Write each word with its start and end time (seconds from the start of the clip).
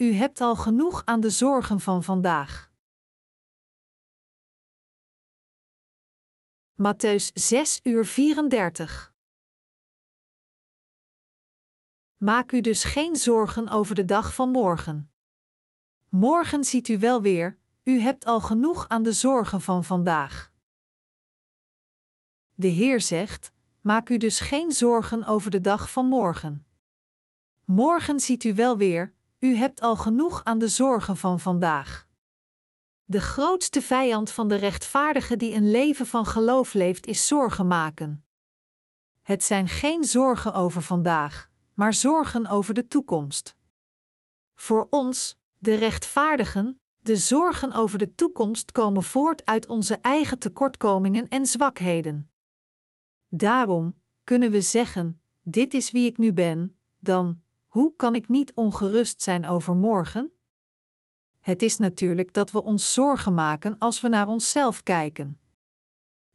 u 0.00 0.12
hebt 0.12 0.40
al 0.40 0.56
genoeg 0.56 1.02
aan 1.04 1.20
de 1.20 1.30
zorgen 1.30 1.80
van 1.80 2.02
vandaag. 2.02 2.70
Matthäus 6.74 7.32
6 7.34 7.80
uur 7.82 8.06
34 8.06 9.14
Maak 12.16 12.52
u 12.52 12.60
dus 12.60 12.84
geen 12.84 13.16
zorgen 13.16 13.68
over 13.68 13.94
de 13.94 14.04
dag 14.04 14.34
van 14.34 14.50
morgen. 14.50 15.12
Morgen 16.08 16.64
ziet 16.64 16.88
u 16.88 16.98
wel 16.98 17.22
weer, 17.22 17.58
u 17.84 18.00
hebt 18.00 18.24
al 18.24 18.40
genoeg 18.40 18.88
aan 18.88 19.02
de 19.02 19.12
zorgen 19.12 19.60
van 19.60 19.84
vandaag. 19.84 20.52
De 22.54 22.68
Heer 22.68 23.00
zegt: 23.00 23.52
Maak 23.80 24.08
u 24.08 24.16
dus 24.16 24.40
geen 24.40 24.72
zorgen 24.72 25.24
over 25.24 25.50
de 25.50 25.60
dag 25.60 25.90
van 25.90 26.06
morgen. 26.06 26.66
Morgen 27.64 28.20
ziet 28.20 28.44
u 28.44 28.54
wel 28.54 28.76
weer, 28.76 29.18
u 29.40 29.54
hebt 29.54 29.80
al 29.80 29.96
genoeg 29.96 30.44
aan 30.44 30.58
de 30.58 30.68
zorgen 30.68 31.16
van 31.16 31.40
vandaag. 31.40 32.08
De 33.04 33.20
grootste 33.20 33.82
vijand 33.82 34.30
van 34.30 34.48
de 34.48 34.54
rechtvaardige 34.54 35.36
die 35.36 35.54
een 35.54 35.70
leven 35.70 36.06
van 36.06 36.26
geloof 36.26 36.72
leeft, 36.72 37.06
is 37.06 37.26
zorgen 37.26 37.66
maken. 37.66 38.24
Het 39.22 39.44
zijn 39.44 39.68
geen 39.68 40.04
zorgen 40.04 40.54
over 40.54 40.82
vandaag, 40.82 41.50
maar 41.74 41.94
zorgen 41.94 42.46
over 42.46 42.74
de 42.74 42.86
toekomst. 42.86 43.56
Voor 44.54 44.86
ons, 44.90 45.38
de 45.58 45.74
rechtvaardigen, 45.74 46.80
de 46.98 47.16
zorgen 47.16 47.72
over 47.72 47.98
de 47.98 48.14
toekomst 48.14 48.72
komen 48.72 49.02
voort 49.02 49.46
uit 49.46 49.66
onze 49.66 49.96
eigen 49.96 50.38
tekortkomingen 50.38 51.28
en 51.28 51.46
zwakheden. 51.46 52.30
Daarom 53.28 54.00
kunnen 54.24 54.50
we 54.50 54.60
zeggen: 54.60 55.22
Dit 55.42 55.74
is 55.74 55.90
wie 55.90 56.06
ik 56.06 56.18
nu 56.18 56.32
ben, 56.32 56.78
dan, 56.98 57.42
hoe 57.70 57.92
kan 57.96 58.14
ik 58.14 58.28
niet 58.28 58.52
ongerust 58.54 59.22
zijn 59.22 59.46
over 59.46 59.74
morgen? 59.74 60.32
Het 61.40 61.62
is 61.62 61.78
natuurlijk 61.78 62.32
dat 62.32 62.50
we 62.50 62.62
ons 62.62 62.92
zorgen 62.92 63.34
maken 63.34 63.78
als 63.78 64.00
we 64.00 64.08
naar 64.08 64.28
onszelf 64.28 64.82
kijken. 64.82 65.40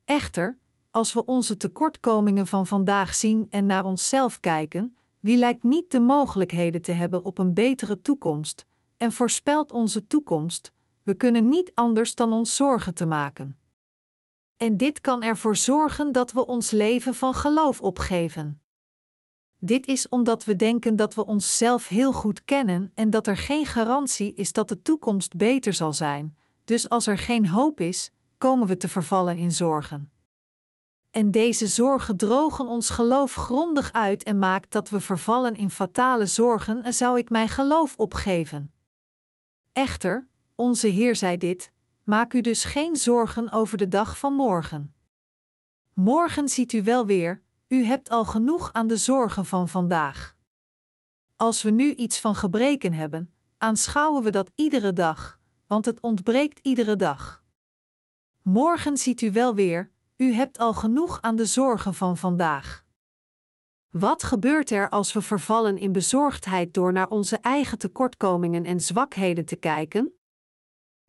Echter, 0.06 0.60
als 0.92 1.14
we 1.14 1.26
onze 1.26 1.58
tekortkomingen 1.58 2.48
van 2.48 2.68
vandaag 2.68 3.16
zien 3.16 3.48
en 3.50 3.66
naar 3.66 3.86
onszelf 3.86 4.40
kijken, 4.40 4.98
wie 5.20 5.38
lijkt 5.38 5.64
niet 5.64 5.92
de 5.92 6.00
mogelijkheden 6.00 6.82
te 6.82 6.92
hebben 6.92 7.24
op 7.24 7.38
een 7.38 7.54
betere 7.54 8.02
toekomst 8.02 8.66
en 8.98 9.12
voorspelt 9.12 9.72
onze 9.72 10.08
toekomst, 10.08 10.74
we 11.04 11.14
kunnen 11.14 11.50
niet 11.50 11.72
anders 11.74 12.16
dan 12.16 12.34
ons 12.34 12.56
zorgen 12.56 12.94
te 12.94 13.06
maken. 13.06 13.60
En 14.58 14.78
dit 14.78 15.02
kan 15.02 15.24
ervoor 15.24 15.56
zorgen 15.56 16.12
dat 16.12 16.32
we 16.32 16.46
ons 16.46 16.72
leven 16.72 17.16
van 17.16 17.34
geloof 17.34 17.82
opgeven. 17.82 18.65
Dit 19.66 19.88
is 19.88 20.10
omdat 20.10 20.44
we 20.44 20.56
denken 20.56 20.96
dat 20.96 21.14
we 21.14 21.26
onszelf 21.26 21.88
heel 21.88 22.14
goed 22.14 22.44
kennen 22.44 22.92
en 22.94 23.10
dat 23.10 23.28
er 23.28 23.38
geen 23.38 23.66
garantie 23.66 24.34
is 24.34 24.54
dat 24.54 24.68
de 24.68 24.82
toekomst 24.82 25.36
beter 25.36 25.74
zal 25.74 25.94
zijn. 25.94 26.38
Dus 26.64 26.90
als 26.90 27.08
er 27.08 27.18
geen 27.18 27.48
hoop 27.48 27.80
is, 27.80 28.12
komen 28.38 28.68
we 28.68 28.78
te 28.78 28.88
vervallen 28.88 29.38
in 29.38 29.52
zorgen. 29.52 30.12
En 31.12 31.32
deze 31.32 31.68
zorgen 31.68 32.18
drogen 32.18 32.68
ons 32.68 32.90
geloof 32.90 33.34
grondig 33.34 33.94
uit 33.94 34.24
en 34.24 34.40
maakt 34.40 34.72
dat 34.72 34.90
we 34.90 35.00
vervallen 35.00 35.56
in 35.56 35.70
fatale 35.70 36.26
zorgen 36.26 36.84
en 36.84 36.94
zou 36.94 37.18
ik 37.18 37.30
mijn 37.30 37.50
geloof 37.50 37.94
opgeven. 37.98 38.74
Echter, 39.74 40.28
onze 40.56 40.88
Heer 40.88 41.16
zei 41.16 41.38
dit: 41.38 41.72
Maak 42.04 42.34
u 42.34 42.42
dus 42.42 42.64
geen 42.64 42.96
zorgen 42.96 43.52
over 43.52 43.78
de 43.78 43.88
dag 43.88 44.18
van 44.18 44.34
morgen. 44.34 44.94
Morgen 45.94 46.50
ziet 46.50 46.74
u 46.74 46.84
wel 46.84 47.06
weer, 47.06 47.44
u 47.68 47.84
hebt 47.84 48.10
al 48.10 48.26
genoeg 48.26 48.74
aan 48.74 48.88
de 48.88 48.98
zorgen 48.98 49.46
van 49.46 49.70
vandaag. 49.70 50.36
Als 51.36 51.62
we 51.62 51.70
nu 51.70 51.94
iets 51.94 52.20
van 52.20 52.36
gebreken 52.36 52.94
hebben, 52.94 53.34
aanschouwen 53.58 54.24
we 54.24 54.30
dat 54.30 54.52
iedere 54.56 54.94
dag, 54.94 55.40
want 55.68 55.86
het 55.86 56.02
ontbreekt 56.02 56.60
iedere 56.60 56.96
dag. 56.96 57.44
Morgen 58.42 58.98
ziet 58.98 59.22
u 59.22 59.32
wel 59.32 59.56
weer, 59.56 59.92
u 60.18 60.34
hebt 60.34 60.58
al 60.58 60.74
genoeg 60.74 61.22
aan 61.22 61.36
de 61.36 61.46
zorgen 61.46 61.94
van 61.94 62.18
vandaag. 62.18 62.86
Wat 63.90 64.24
gebeurt 64.24 64.72
er 64.72 64.90
als 64.90 65.14
we 65.14 65.22
vervallen 65.22 65.78
in 65.78 65.92
bezorgdheid 65.92 66.74
door 66.74 66.92
naar 66.92 67.10
onze 67.10 67.38
eigen 67.38 67.78
tekortkomingen 67.78 68.66
en 68.66 68.80
zwakheden 68.80 69.46
te 69.46 69.56
kijken? 69.56 70.14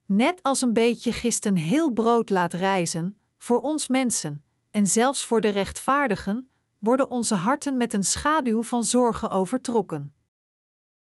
Net 0.04 0.42
als 0.42 0.60
een 0.60 0.72
beetje 0.72 1.12
gist 1.12 1.46
een 1.46 1.56
heel 1.56 1.92
brood 1.92 2.30
laat 2.30 2.52
rijzen, 2.52 3.20
voor 3.38 3.60
ons 3.60 3.88
mensen, 3.88 4.44
en 4.70 4.86
zelfs 4.86 5.24
voor 5.24 5.40
de 5.40 5.48
rechtvaardigen, 5.48 6.50
worden 6.86 7.10
onze 7.10 7.34
harten 7.34 7.76
met 7.76 7.92
een 7.92 8.04
schaduw 8.04 8.62
van 8.62 8.84
zorgen 8.84 9.30
overtrokken. 9.30 10.14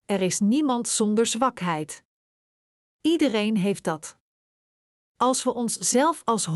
Er 0.05 0.21
is 0.21 0.41
niemand 0.41 0.89
zonder 0.89 1.27
zwakheid. 1.27 2.05
Iedereen 3.01 3.57
heeft 3.57 3.85
dat. 3.85 4.19
Als 5.17 5.45
we 5.45 5.55
onszelf 5.55 6.23
als 6.25 6.49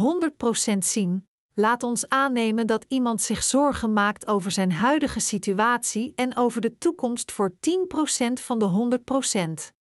100% 0.74 0.78
zien, 0.78 1.28
laat 1.54 1.82
ons 1.82 2.08
aannemen 2.08 2.66
dat 2.66 2.84
iemand 2.88 3.22
zich 3.22 3.42
zorgen 3.42 3.92
maakt 3.92 4.26
over 4.26 4.50
zijn 4.50 4.72
huidige 4.72 5.20
situatie 5.20 6.12
en 6.14 6.36
over 6.36 6.60
de 6.60 6.78
toekomst 6.78 7.32
voor 7.32 7.50
10% 7.50 7.56
van 8.32 8.58
de 8.58 9.00
100%. 9.70 9.74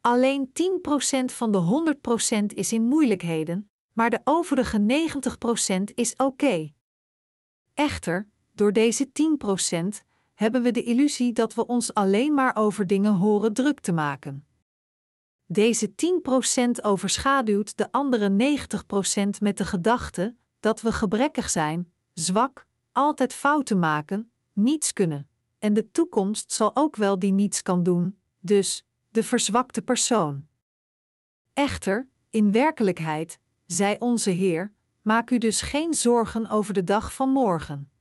Alleen 0.00 0.52
10% 0.52 1.24
van 1.24 1.52
de 1.52 1.94
100% 2.42 2.44
is 2.46 2.72
in 2.72 2.82
moeilijkheden, 2.82 3.70
maar 3.92 4.10
de 4.10 4.20
overige 4.24 5.08
90% 5.90 5.94
is 5.94 6.16
oké. 6.16 6.72
Echter, 7.74 8.31
door 8.54 8.72
deze 8.72 9.10
10% 10.02 10.04
hebben 10.34 10.62
we 10.62 10.70
de 10.70 10.82
illusie 10.82 11.32
dat 11.32 11.54
we 11.54 11.66
ons 11.66 11.94
alleen 11.94 12.34
maar 12.34 12.56
over 12.56 12.86
dingen 12.86 13.12
horen 13.12 13.52
druk 13.52 13.80
te 13.80 13.92
maken. 13.92 14.46
Deze 15.46 15.90
10% 15.90 16.70
overschaduwt 16.82 17.76
de 17.76 17.92
andere 17.92 18.58
90% 19.26 19.28
met 19.40 19.56
de 19.56 19.64
gedachte 19.64 20.36
dat 20.60 20.80
we 20.80 20.92
gebrekkig 20.92 21.50
zijn, 21.50 21.92
zwak, 22.12 22.66
altijd 22.92 23.32
fouten 23.32 23.78
maken, 23.78 24.32
niets 24.52 24.92
kunnen. 24.92 25.28
En 25.58 25.74
de 25.74 25.90
toekomst 25.90 26.52
zal 26.52 26.76
ook 26.76 26.96
wel 26.96 27.18
die 27.18 27.32
niets 27.32 27.62
kan 27.62 27.82
doen, 27.82 28.18
dus 28.40 28.86
de 29.10 29.22
verzwakte 29.22 29.82
persoon. 29.82 30.46
Echter, 31.52 32.08
in 32.30 32.52
werkelijkheid, 32.52 33.38
zei 33.66 33.96
onze 33.98 34.30
Heer, 34.30 34.72
maak 35.02 35.30
u 35.30 35.38
dus 35.38 35.60
geen 35.60 35.94
zorgen 35.94 36.48
over 36.48 36.74
de 36.74 36.84
dag 36.84 37.14
van 37.14 37.28
morgen. 37.28 37.91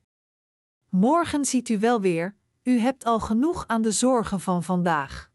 Morgen 0.92 1.46
ziet 1.46 1.70
u 1.70 1.80
wel 1.80 2.02
weer, 2.02 2.36
u 2.64 2.80
hebt 2.80 3.06
al 3.06 3.20
genoeg 3.20 3.68
aan 3.68 3.82
de 3.82 3.92
zorgen 3.92 4.40
van 4.40 4.64
vandaag. 4.64 5.32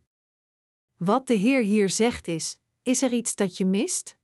Wat 0.96 1.26
de 1.26 1.34
Heer 1.34 1.62
hier 1.62 1.90
zegt 1.90 2.28
is: 2.28 2.58
is 2.82 3.02
er 3.02 3.12
iets 3.12 3.34
dat 3.34 3.56
je 3.56 3.66
mist? 3.66 4.16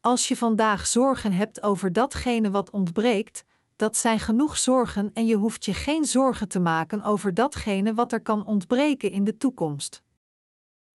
Als 0.00 0.28
je 0.28 0.36
vandaag 0.36 0.86
zorgen 0.86 1.32
hebt 1.32 1.62
over 1.62 1.92
datgene 1.92 2.50
wat 2.50 2.70
ontbreekt, 2.70 3.44
dat 3.76 3.96
zijn 3.96 4.18
genoeg 4.18 4.58
zorgen 4.58 5.10
en 5.12 5.26
je 5.26 5.36
hoeft 5.36 5.64
je 5.64 5.74
geen 5.74 6.04
zorgen 6.04 6.48
te 6.48 6.60
maken 6.60 7.02
over 7.02 7.34
datgene 7.34 7.94
wat 7.94 8.12
er 8.12 8.22
kan 8.22 8.46
ontbreken 8.46 9.10
in 9.10 9.24
de 9.24 9.36
toekomst. 9.36 10.02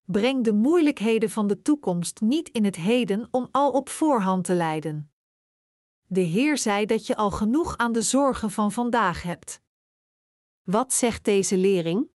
Breng 0.05 0.43
de 0.43 0.53
moeilijkheden 0.53 1.29
van 1.29 1.47
de 1.47 1.61
toekomst 1.61 2.21
niet 2.21 2.49
in 2.49 2.65
het 2.65 2.75
heden 2.75 3.27
om 3.31 3.47
al 3.51 3.71
op 3.71 3.89
voorhand 3.89 4.43
te 4.43 4.53
lijden. 4.53 5.09
De 6.07 6.21
Heer 6.21 6.57
zei 6.57 6.85
dat 6.85 7.07
je 7.07 7.15
al 7.15 7.31
genoeg 7.31 7.77
aan 7.77 7.91
de 7.91 8.01
zorgen 8.01 8.51
van 8.51 8.71
vandaag 8.71 9.23
hebt. 9.23 9.61
Wat 10.63 10.93
zegt 10.93 11.23
deze 11.23 11.57
lering? 11.57 12.09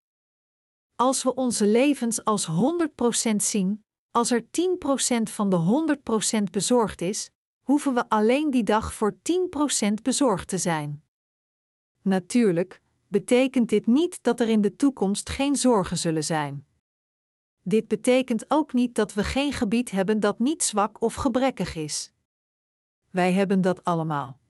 Als 0.94 1.22
we 1.22 1.34
onze 1.34 1.66
levens 1.66 2.24
als 2.24 2.48
100% 3.32 3.36
zien, 3.36 3.84
als 4.10 4.30
er 4.30 4.42
10% 4.42 4.46
van 5.22 5.50
de 5.50 5.96
100% 6.38 6.42
bezorgd 6.50 7.00
is, 7.00 7.30
hoeven 7.60 7.94
we 7.94 8.08
alleen 8.08 8.50
die 8.50 8.62
dag 8.62 8.94
voor 8.94 9.16
10% 9.88 9.94
bezorgd 10.02 10.48
te 10.48 10.58
zijn. 10.58 11.04
Natuurlijk 12.02 12.82
betekent 13.08 13.68
dit 13.68 13.86
niet 13.86 14.22
dat 14.22 14.40
er 14.40 14.48
in 14.48 14.60
de 14.60 14.76
toekomst 14.76 15.30
geen 15.30 15.56
zorgen 15.56 15.98
zullen 15.98 16.24
zijn. 16.24 16.66
Dit 17.62 17.88
betekent 17.88 18.44
ook 18.48 18.72
niet 18.72 18.94
dat 18.94 19.14
we 19.14 19.24
geen 19.24 19.52
gebied 19.52 19.90
hebben 19.90 20.20
dat 20.20 20.38
niet 20.38 20.62
zwak 20.62 21.02
of 21.02 21.14
gebrekkig 21.14 21.74
is. 21.74 22.12
Wij 23.10 23.32
hebben 23.32 23.60
dat 23.60 23.84
allemaal. 23.84 24.40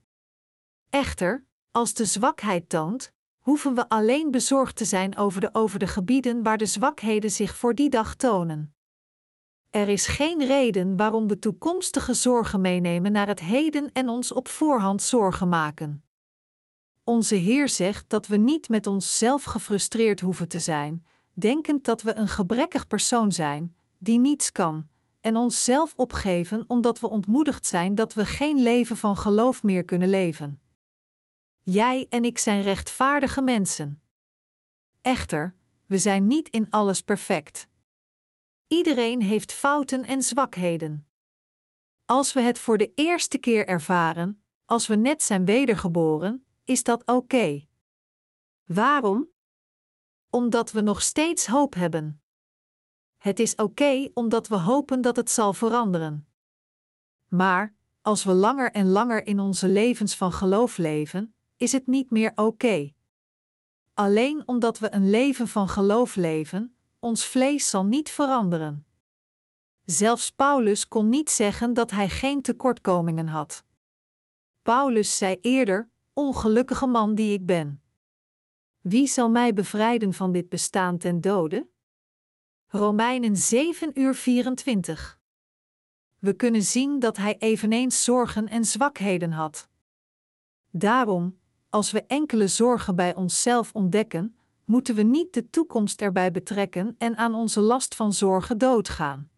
Echter, 0.90 1.44
als 1.70 1.94
de 1.94 2.04
zwakheid 2.04 2.68
toont, 2.68 3.12
hoeven 3.38 3.74
we 3.74 3.88
alleen 3.88 4.30
bezorgd 4.30 4.76
te 4.76 4.84
zijn 4.84 5.16
over 5.16 5.40
de, 5.40 5.48
over 5.52 5.78
de 5.78 5.86
gebieden 5.86 6.42
waar 6.42 6.58
de 6.58 6.66
zwakheden 6.66 7.30
zich 7.30 7.56
voor 7.56 7.74
die 7.74 7.90
dag 7.90 8.14
tonen. 8.14 8.74
Er 9.70 9.88
is 9.88 10.06
geen 10.06 10.46
reden 10.46 10.96
waarom 10.96 11.28
we 11.28 11.38
toekomstige 11.38 12.14
zorgen 12.14 12.60
meenemen 12.60 13.12
naar 13.12 13.26
het 13.26 13.40
heden 13.40 13.92
en 13.92 14.08
ons 14.08 14.32
op 14.32 14.48
voorhand 14.48 15.02
zorgen 15.02 15.48
maken. 15.48 16.04
Onze 17.04 17.34
Heer 17.34 17.68
zegt 17.68 18.08
dat 18.08 18.26
we 18.26 18.36
niet 18.36 18.68
met 18.68 18.86
onszelf 18.86 19.44
gefrustreerd 19.44 20.20
hoeven 20.20 20.48
te 20.48 20.58
zijn, 20.58 21.06
denkend 21.32 21.84
dat 21.84 22.02
we 22.02 22.14
een 22.14 22.28
gebrekkig 22.28 22.86
persoon 22.86 23.32
zijn, 23.32 23.76
die 23.98 24.18
niets 24.18 24.52
kan, 24.52 24.88
en 25.20 25.36
onszelf 25.36 25.94
opgeven 25.96 26.64
omdat 26.66 27.00
we 27.00 27.08
ontmoedigd 27.08 27.66
zijn 27.66 27.94
dat 27.94 28.14
we 28.14 28.26
geen 28.26 28.62
leven 28.62 28.96
van 28.96 29.16
geloof 29.16 29.62
meer 29.62 29.84
kunnen 29.84 30.08
leven. 30.08 30.60
Jij 31.62 32.06
en 32.08 32.24
ik 32.24 32.38
zijn 32.38 32.62
rechtvaardige 32.62 33.42
mensen. 33.42 34.02
Echter, 35.00 35.54
we 35.86 35.98
zijn 35.98 36.26
niet 36.26 36.48
in 36.48 36.70
alles 36.70 37.02
perfect. 37.02 37.68
Iedereen 38.66 39.22
heeft 39.22 39.52
fouten 39.52 40.04
en 40.04 40.22
zwakheden. 40.22 41.06
Als 42.04 42.32
we 42.32 42.40
het 42.40 42.58
voor 42.58 42.78
de 42.78 42.92
eerste 42.94 43.38
keer 43.38 43.66
ervaren, 43.66 44.42
als 44.64 44.86
we 44.86 44.94
net 44.94 45.22
zijn 45.22 45.44
wedergeboren, 45.44 46.46
is 46.64 46.82
dat 46.82 47.06
oké. 47.06 47.66
Waarom? 48.64 49.28
Omdat 50.30 50.72
we 50.72 50.80
nog 50.80 51.02
steeds 51.02 51.46
hoop 51.46 51.74
hebben. 51.74 52.19
Het 53.20 53.38
is 53.40 53.54
oké 53.54 54.08
omdat 54.14 54.48
we 54.48 54.56
hopen 54.56 55.00
dat 55.00 55.16
het 55.16 55.30
zal 55.30 55.52
veranderen. 55.52 56.26
Maar, 57.28 57.74
als 58.02 58.24
we 58.24 58.32
langer 58.32 58.72
en 58.72 58.88
langer 58.88 59.26
in 59.26 59.40
onze 59.40 59.68
levens 59.68 60.16
van 60.16 60.32
geloof 60.32 60.76
leven, 60.76 61.34
is 61.56 61.72
het 61.72 61.86
niet 61.86 62.10
meer 62.10 62.32
oké. 62.34 62.92
Alleen 63.94 64.42
omdat 64.46 64.78
we 64.78 64.94
een 64.94 65.10
leven 65.10 65.48
van 65.48 65.68
geloof 65.68 66.16
leven, 66.16 66.76
ons 66.98 67.26
vlees 67.26 67.70
zal 67.70 67.84
niet 67.84 68.10
veranderen. 68.10 68.86
Zelfs 69.84 70.30
Paulus 70.30 70.88
kon 70.88 71.08
niet 71.08 71.30
zeggen 71.30 71.74
dat 71.74 71.90
hij 71.90 72.08
geen 72.08 72.42
tekortkomingen 72.42 73.26
had. 73.26 73.64
Paulus 74.62 75.16
zei 75.16 75.38
eerder: 75.40 75.90
Ongelukkige 76.12 76.86
man 76.86 77.14
die 77.14 77.32
ik 77.32 77.46
ben. 77.46 77.82
Wie 78.80 79.06
zal 79.06 79.30
mij 79.30 79.52
bevrijden 79.52 80.12
van 80.12 80.32
dit 80.32 80.48
bestaan 80.48 80.98
ten 80.98 81.20
dode? 81.20 81.69
Romeinen 82.72 83.36
7 83.36 83.90
uur 83.94 84.14
24. 84.14 85.18
We 86.18 86.32
kunnen 86.32 86.62
zien 86.62 86.98
dat 86.98 87.16
hij 87.16 87.36
eveneens 87.38 88.04
zorgen 88.04 88.48
en 88.48 88.64
zwakheden 88.64 89.32
had. 89.32 89.68
Daarom, 90.70 91.38
als 91.68 91.90
we 91.90 92.04
enkele 92.06 92.48
zorgen 92.48 92.96
bij 92.96 93.14
onszelf 93.14 93.70
ontdekken, 93.72 94.36
moeten 94.64 94.94
we 94.94 95.02
niet 95.02 95.34
de 95.34 95.50
toekomst 95.50 96.00
erbij 96.00 96.30
betrekken 96.30 96.94
en 96.98 97.16
aan 97.16 97.34
onze 97.34 97.60
last 97.60 97.94
van 97.94 98.12
zorgen 98.12 98.58
doodgaan. 98.58 99.30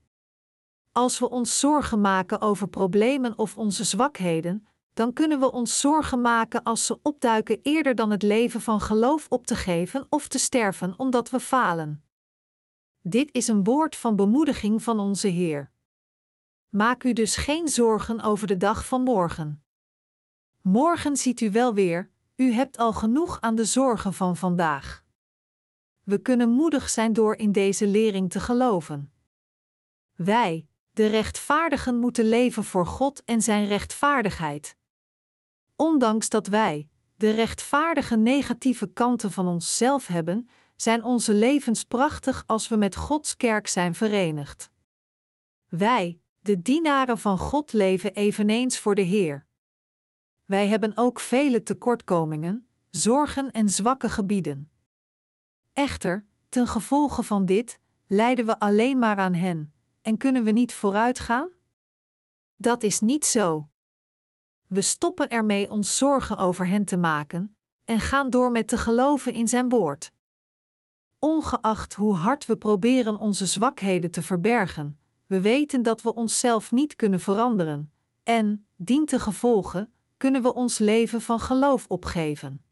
Als 0.92 1.18
we 1.18 1.30
ons 1.30 1.60
zorgen 1.60 2.00
maken 2.00 2.40
over 2.40 2.68
problemen 2.68 3.38
of 3.38 3.56
onze 3.58 3.84
zwakheden, 3.84 4.66
dan 4.92 5.12
kunnen 5.12 5.40
we 5.40 5.52
ons 5.52 5.80
zorgen 5.80 6.20
maken 6.20 6.62
als 6.62 6.86
ze 6.86 6.98
opduiken 7.02 7.58
eerder 7.62 7.94
dan 7.94 8.10
het 8.10 8.22
leven 8.22 8.60
van 8.60 8.80
geloof 8.80 9.26
op 9.28 9.46
te 9.46 9.56
geven 9.56 10.06
of 10.08 10.28
te 10.28 10.38
sterven 10.38 10.94
omdat 10.96 11.30
we 11.30 11.40
falen. 11.40 12.02
Dit 13.04 13.34
is 13.34 13.48
een 13.48 13.64
woord 13.64 13.96
van 13.96 14.16
bemoediging 14.16 14.82
van 14.82 14.98
onze 14.98 15.28
Heer. 15.28 15.70
Maak 16.68 17.04
u 17.04 17.12
dus 17.12 17.36
geen 17.36 17.68
zorgen 17.68 18.20
over 18.20 18.46
de 18.46 18.56
dag 18.56 18.86
van 18.86 19.02
morgen. 19.02 19.64
Morgen 20.60 21.16
ziet 21.16 21.40
u 21.40 21.50
wel 21.50 21.74
weer, 21.74 22.10
u 22.36 22.52
hebt 22.52 22.78
al 22.78 22.92
genoeg 22.92 23.40
aan 23.40 23.54
de 23.54 23.64
zorgen 23.64 24.14
van 24.14 24.36
vandaag. 24.36 25.04
We 26.02 26.18
kunnen 26.18 26.50
moedig 26.50 26.90
zijn 26.90 27.12
door 27.12 27.36
in 27.36 27.52
deze 27.52 27.86
lering 27.86 28.30
te 28.30 28.40
geloven. 28.40 29.12
Wij, 30.14 30.66
de 30.90 31.06
rechtvaardigen, 31.06 31.98
moeten 31.98 32.28
leven 32.28 32.64
voor 32.64 32.86
God 32.86 33.24
en 33.24 33.42
Zijn 33.42 33.66
rechtvaardigheid. 33.66 34.76
Ondanks 35.76 36.28
dat 36.28 36.46
wij, 36.46 36.88
de 37.16 37.30
rechtvaardige 37.30 38.16
negatieve 38.16 38.86
kanten 38.86 39.32
van 39.32 39.46
onszelf 39.46 40.06
hebben, 40.06 40.48
zijn 40.76 41.04
onze 41.04 41.34
levens 41.34 41.84
prachtig 41.84 42.44
als 42.46 42.68
we 42.68 42.76
met 42.76 42.96
Gods 42.96 43.36
kerk 43.36 43.66
zijn 43.66 43.94
verenigd. 43.94 44.70
Wij, 45.68 46.20
de 46.38 46.62
dienaren 46.62 47.18
van 47.18 47.38
God, 47.38 47.72
leven 47.72 48.14
eveneens 48.14 48.78
voor 48.78 48.94
de 48.94 49.02
Heer. 49.02 49.46
Wij 50.44 50.68
hebben 50.68 50.96
ook 50.96 51.20
vele 51.20 51.62
tekortkomingen, 51.62 52.68
zorgen 52.90 53.50
en 53.50 53.68
zwakke 53.68 54.08
gebieden. 54.08 54.70
Echter, 55.72 56.26
ten 56.48 56.66
gevolge 56.66 57.22
van 57.22 57.46
dit, 57.46 57.80
lijden 58.06 58.46
we 58.46 58.58
alleen 58.58 58.98
maar 58.98 59.16
aan 59.16 59.34
hen, 59.34 59.72
en 60.02 60.16
kunnen 60.16 60.44
we 60.44 60.50
niet 60.50 60.74
vooruitgaan? 60.74 61.50
Dat 62.56 62.82
is 62.82 63.00
niet 63.00 63.24
zo. 63.24 63.68
We 64.66 64.80
stoppen 64.80 65.28
ermee 65.28 65.70
ons 65.70 65.96
zorgen 65.96 66.36
over 66.36 66.66
hen 66.66 66.84
te 66.84 66.96
maken, 66.96 67.56
en 67.84 68.00
gaan 68.00 68.30
door 68.30 68.50
met 68.50 68.68
te 68.68 68.78
geloven 68.78 69.32
in 69.32 69.48
Zijn 69.48 69.68
woord. 69.68 70.12
Ongeacht 71.24 71.94
hoe 71.94 72.14
hard 72.14 72.46
we 72.46 72.56
proberen 72.56 73.18
onze 73.18 73.46
zwakheden 73.46 74.10
te 74.10 74.22
verbergen, 74.22 74.98
we 75.26 75.40
weten 75.40 75.82
dat 75.82 76.02
we 76.02 76.14
onszelf 76.14 76.72
niet 76.72 76.96
kunnen 76.96 77.20
veranderen, 77.20 77.92
en, 78.22 78.66
dien 78.76 79.06
te 79.06 79.20
gevolgen, 79.20 79.92
kunnen 80.16 80.42
we 80.42 80.54
ons 80.54 80.78
leven 80.78 81.20
van 81.20 81.40
geloof 81.40 81.86
opgeven. 81.88 82.64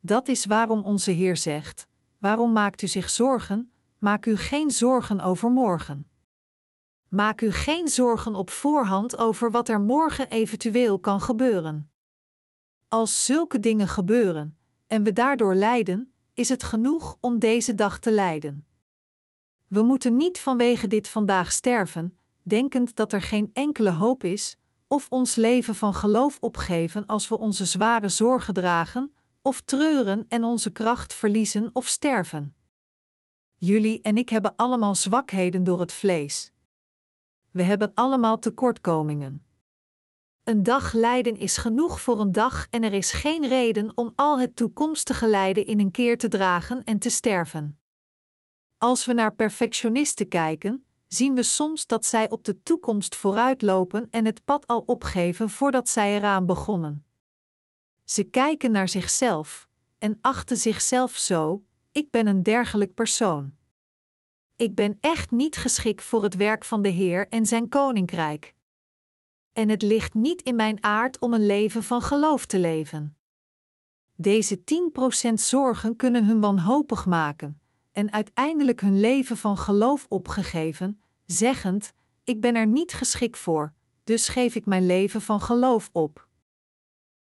Dat 0.00 0.28
is 0.28 0.44
waarom 0.44 0.84
onze 0.84 1.10
Heer 1.10 1.36
zegt: 1.36 1.86
Waarom 2.18 2.52
maakt 2.52 2.82
u 2.82 2.86
zich 2.86 3.10
zorgen? 3.10 3.72
Maak 3.98 4.26
u 4.26 4.36
geen 4.36 4.70
zorgen 4.70 5.20
over 5.20 5.50
morgen. 5.50 6.10
Maak 7.08 7.40
u 7.40 7.52
geen 7.52 7.88
zorgen 7.88 8.34
op 8.34 8.50
voorhand 8.50 9.16
over 9.16 9.50
wat 9.50 9.68
er 9.68 9.80
morgen 9.80 10.28
eventueel 10.30 10.98
kan 10.98 11.20
gebeuren. 11.20 11.90
Als 12.88 13.24
zulke 13.24 13.60
dingen 13.60 13.88
gebeuren 13.88 14.58
en 14.86 15.02
we 15.02 15.12
daardoor 15.12 15.54
lijden, 15.54 16.12
is 16.34 16.48
het 16.48 16.62
genoeg 16.62 17.16
om 17.20 17.38
deze 17.38 17.74
dag 17.74 17.98
te 17.98 18.10
lijden. 18.10 18.66
We 19.66 19.82
moeten 19.82 20.16
niet 20.16 20.38
vanwege 20.38 20.86
dit 20.86 21.08
vandaag 21.08 21.52
sterven, 21.52 22.18
denkend 22.42 22.96
dat 22.96 23.12
er 23.12 23.22
geen 23.22 23.50
enkele 23.52 23.90
hoop 23.90 24.24
is, 24.24 24.56
of 24.86 25.06
ons 25.08 25.34
leven 25.34 25.74
van 25.74 25.94
geloof 25.94 26.38
opgeven 26.40 27.06
als 27.06 27.28
we 27.28 27.38
onze 27.38 27.64
zware 27.64 28.08
zorgen 28.08 28.54
dragen, 28.54 29.14
of 29.42 29.60
treuren 29.60 30.24
en 30.28 30.44
onze 30.44 30.70
kracht 30.70 31.14
verliezen 31.14 31.70
of 31.72 31.86
sterven. 31.86 32.54
Jullie 33.56 34.02
en 34.02 34.16
ik 34.16 34.28
hebben 34.28 34.56
allemaal 34.56 34.94
zwakheden 34.94 35.64
door 35.64 35.80
het 35.80 35.92
vlees. 35.92 36.52
We 37.50 37.62
hebben 37.62 37.90
allemaal 37.94 38.38
tekortkomingen. 38.38 39.44
Een 40.44 40.62
dag 40.62 40.92
lijden 40.92 41.36
is 41.36 41.56
genoeg 41.56 42.00
voor 42.00 42.20
een 42.20 42.32
dag 42.32 42.66
en 42.70 42.82
er 42.82 42.92
is 42.92 43.12
geen 43.12 43.48
reden 43.48 43.92
om 43.94 44.12
al 44.16 44.38
het 44.38 44.56
toekomstige 44.56 45.26
lijden 45.26 45.66
in 45.66 45.80
een 45.80 45.90
keer 45.90 46.18
te 46.18 46.28
dragen 46.28 46.84
en 46.84 46.98
te 46.98 47.10
sterven. 47.10 47.80
Als 48.78 49.04
we 49.04 49.12
naar 49.12 49.34
perfectionisten 49.34 50.28
kijken, 50.28 50.84
zien 51.06 51.34
we 51.34 51.42
soms 51.42 51.86
dat 51.86 52.06
zij 52.06 52.30
op 52.30 52.44
de 52.44 52.62
toekomst 52.62 53.16
vooruitlopen 53.16 54.06
en 54.10 54.24
het 54.24 54.44
pad 54.44 54.66
al 54.66 54.82
opgeven 54.86 55.50
voordat 55.50 55.88
zij 55.88 56.16
eraan 56.16 56.46
begonnen. 56.46 57.04
Ze 58.04 58.24
kijken 58.24 58.70
naar 58.70 58.88
zichzelf 58.88 59.68
en 59.98 60.18
achten 60.20 60.56
zichzelf 60.56 61.16
zo: 61.16 61.64
ik 61.92 62.10
ben 62.10 62.26
een 62.26 62.42
dergelijk 62.42 62.94
persoon. 62.94 63.52
Ik 64.56 64.74
ben 64.74 64.98
echt 65.00 65.30
niet 65.30 65.56
geschikt 65.56 66.02
voor 66.02 66.22
het 66.22 66.36
werk 66.36 66.64
van 66.64 66.82
de 66.82 66.88
Heer 66.88 67.28
en 67.28 67.46
zijn 67.46 67.68
koninkrijk. 67.68 68.54
En 69.52 69.68
het 69.68 69.82
ligt 69.82 70.14
niet 70.14 70.42
in 70.42 70.56
mijn 70.56 70.82
aard 70.84 71.18
om 71.18 71.34
een 71.34 71.46
leven 71.46 71.82
van 71.82 72.02
geloof 72.02 72.46
te 72.46 72.58
leven. 72.58 73.16
Deze 74.16 74.60
10% 75.30 75.32
zorgen 75.34 75.96
kunnen 75.96 76.24
hun 76.24 76.40
wanhopig 76.40 77.06
maken 77.06 77.60
en 77.92 78.12
uiteindelijk 78.12 78.80
hun 78.80 79.00
leven 79.00 79.36
van 79.36 79.56
geloof 79.56 80.06
opgegeven, 80.08 81.00
zeggend: 81.26 81.92
Ik 82.24 82.40
ben 82.40 82.54
er 82.54 82.66
niet 82.66 82.92
geschikt 82.92 83.38
voor, 83.38 83.72
dus 84.04 84.28
geef 84.28 84.54
ik 84.54 84.66
mijn 84.66 84.86
leven 84.86 85.20
van 85.20 85.40
geloof 85.40 85.90
op. 85.92 86.28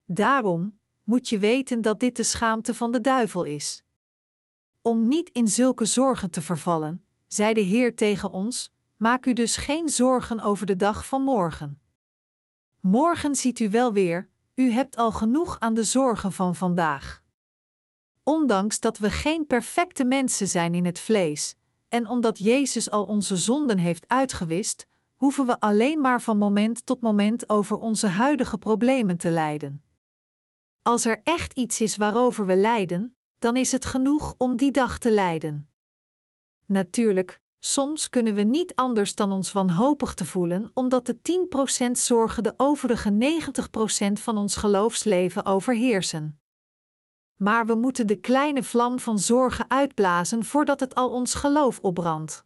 Daarom 0.05 0.79
moet 1.03 1.29
je 1.29 1.39
weten 1.39 1.81
dat 1.81 1.99
dit 1.99 2.15
de 2.15 2.23
schaamte 2.23 2.73
van 2.73 2.91
de 2.91 3.01
duivel 3.01 3.43
is. 3.43 3.83
Om 4.81 5.07
niet 5.07 5.29
in 5.29 5.47
zulke 5.47 5.85
zorgen 5.85 6.29
te 6.31 6.41
vervallen, 6.41 7.05
zei 7.27 7.53
de 7.53 7.61
Heer 7.61 7.95
tegen 7.95 8.31
ons: 8.31 8.71
Maak 8.95 9.25
u 9.25 9.33
dus 9.33 9.57
geen 9.57 9.89
zorgen 9.89 10.39
over 10.39 10.65
de 10.65 10.75
dag 10.75 11.05
van 11.05 11.21
morgen. 11.21 11.79
Morgen 12.87 13.35
ziet 13.35 13.59
u 13.59 13.69
wel 13.69 13.93
weer, 13.93 14.29
u 14.55 14.71
hebt 14.71 14.95
al 14.95 15.11
genoeg 15.11 15.59
aan 15.59 15.73
de 15.73 15.83
zorgen 15.83 16.31
van 16.31 16.55
vandaag. 16.55 17.23
Ondanks 18.23 18.79
dat 18.79 18.97
we 18.97 19.11
geen 19.11 19.47
perfecte 19.47 20.03
mensen 20.03 20.47
zijn 20.47 20.73
in 20.73 20.85
het 20.85 20.99
vlees, 20.99 21.55
en 21.87 22.07
omdat 22.07 22.37
Jezus 22.37 22.89
al 22.89 23.03
onze 23.03 23.37
zonden 23.37 23.77
heeft 23.77 24.07
uitgewist, 24.07 24.87
hoeven 25.15 25.45
we 25.45 25.59
alleen 25.59 26.01
maar 26.01 26.21
van 26.21 26.37
moment 26.37 26.85
tot 26.85 27.01
moment 27.01 27.49
over 27.49 27.77
onze 27.77 28.07
huidige 28.07 28.57
problemen 28.57 29.17
te 29.17 29.29
lijden. 29.29 29.83
Als 30.81 31.05
er 31.05 31.21
echt 31.23 31.53
iets 31.53 31.81
is 31.81 31.97
waarover 31.97 32.45
we 32.45 32.55
lijden, 32.55 33.15
dan 33.39 33.55
is 33.55 33.71
het 33.71 33.85
genoeg 33.85 34.35
om 34.37 34.55
die 34.55 34.71
dag 34.71 34.97
te 34.97 35.11
lijden. 35.11 35.69
Natuurlijk, 36.65 37.41
soms 37.65 38.09
kunnen 38.09 38.33
we 38.33 38.41
niet 38.41 38.75
anders 38.75 39.15
dan 39.15 39.31
ons 39.31 39.51
wanhopig 39.51 40.13
te 40.13 40.25
voelen, 40.25 40.71
omdat 40.73 41.05
de 41.05 41.17
10% 41.87 41.91
zorgen 41.91 42.43
de 42.43 42.53
overige 42.57 43.41
90% 44.09 44.11
van 44.13 44.37
ons 44.37 44.55
geloofsleven 44.55 45.45
overheersen. 45.45 46.39
Maar 47.35 47.65
we 47.65 47.75
moeten 47.75 48.07
de 48.07 48.15
kleine 48.15 48.63
vlam 48.63 48.99
van 48.99 49.19
zorgen 49.19 49.69
uitblazen 49.69 50.43
voordat 50.43 50.79
het 50.79 50.95
al 50.95 51.09
ons 51.09 51.33
geloof 51.33 51.79
opbrandt. 51.79 52.45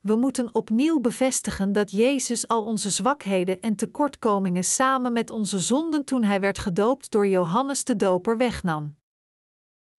We 0.00 0.16
moeten 0.16 0.54
opnieuw 0.54 1.00
bevestigen 1.00 1.72
dat 1.72 1.90
Jezus 1.90 2.48
al 2.48 2.64
onze 2.64 2.90
zwakheden 2.90 3.60
en 3.60 3.76
tekortkomingen 3.76 4.64
samen 4.64 5.12
met 5.12 5.30
onze 5.30 5.58
zonden 5.58 6.04
toen 6.04 6.22
hij 6.22 6.40
werd 6.40 6.58
gedoopt 6.58 7.10
door 7.10 7.26
Johannes 7.26 7.84
de 7.84 7.96
Doper 7.96 8.36
wegnam. 8.36 8.96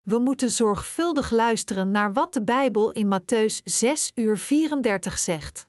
We 0.03 0.19
moeten 0.19 0.49
zorgvuldig 0.49 1.31
luisteren 1.31 1.91
naar 1.91 2.13
wat 2.13 2.33
de 2.33 2.43
Bijbel 2.43 2.91
in 2.91 3.19
Matthäus 3.19 3.63
6 3.63 4.11
uur 4.15 4.37
34 4.37 5.17
zegt. 5.19 5.67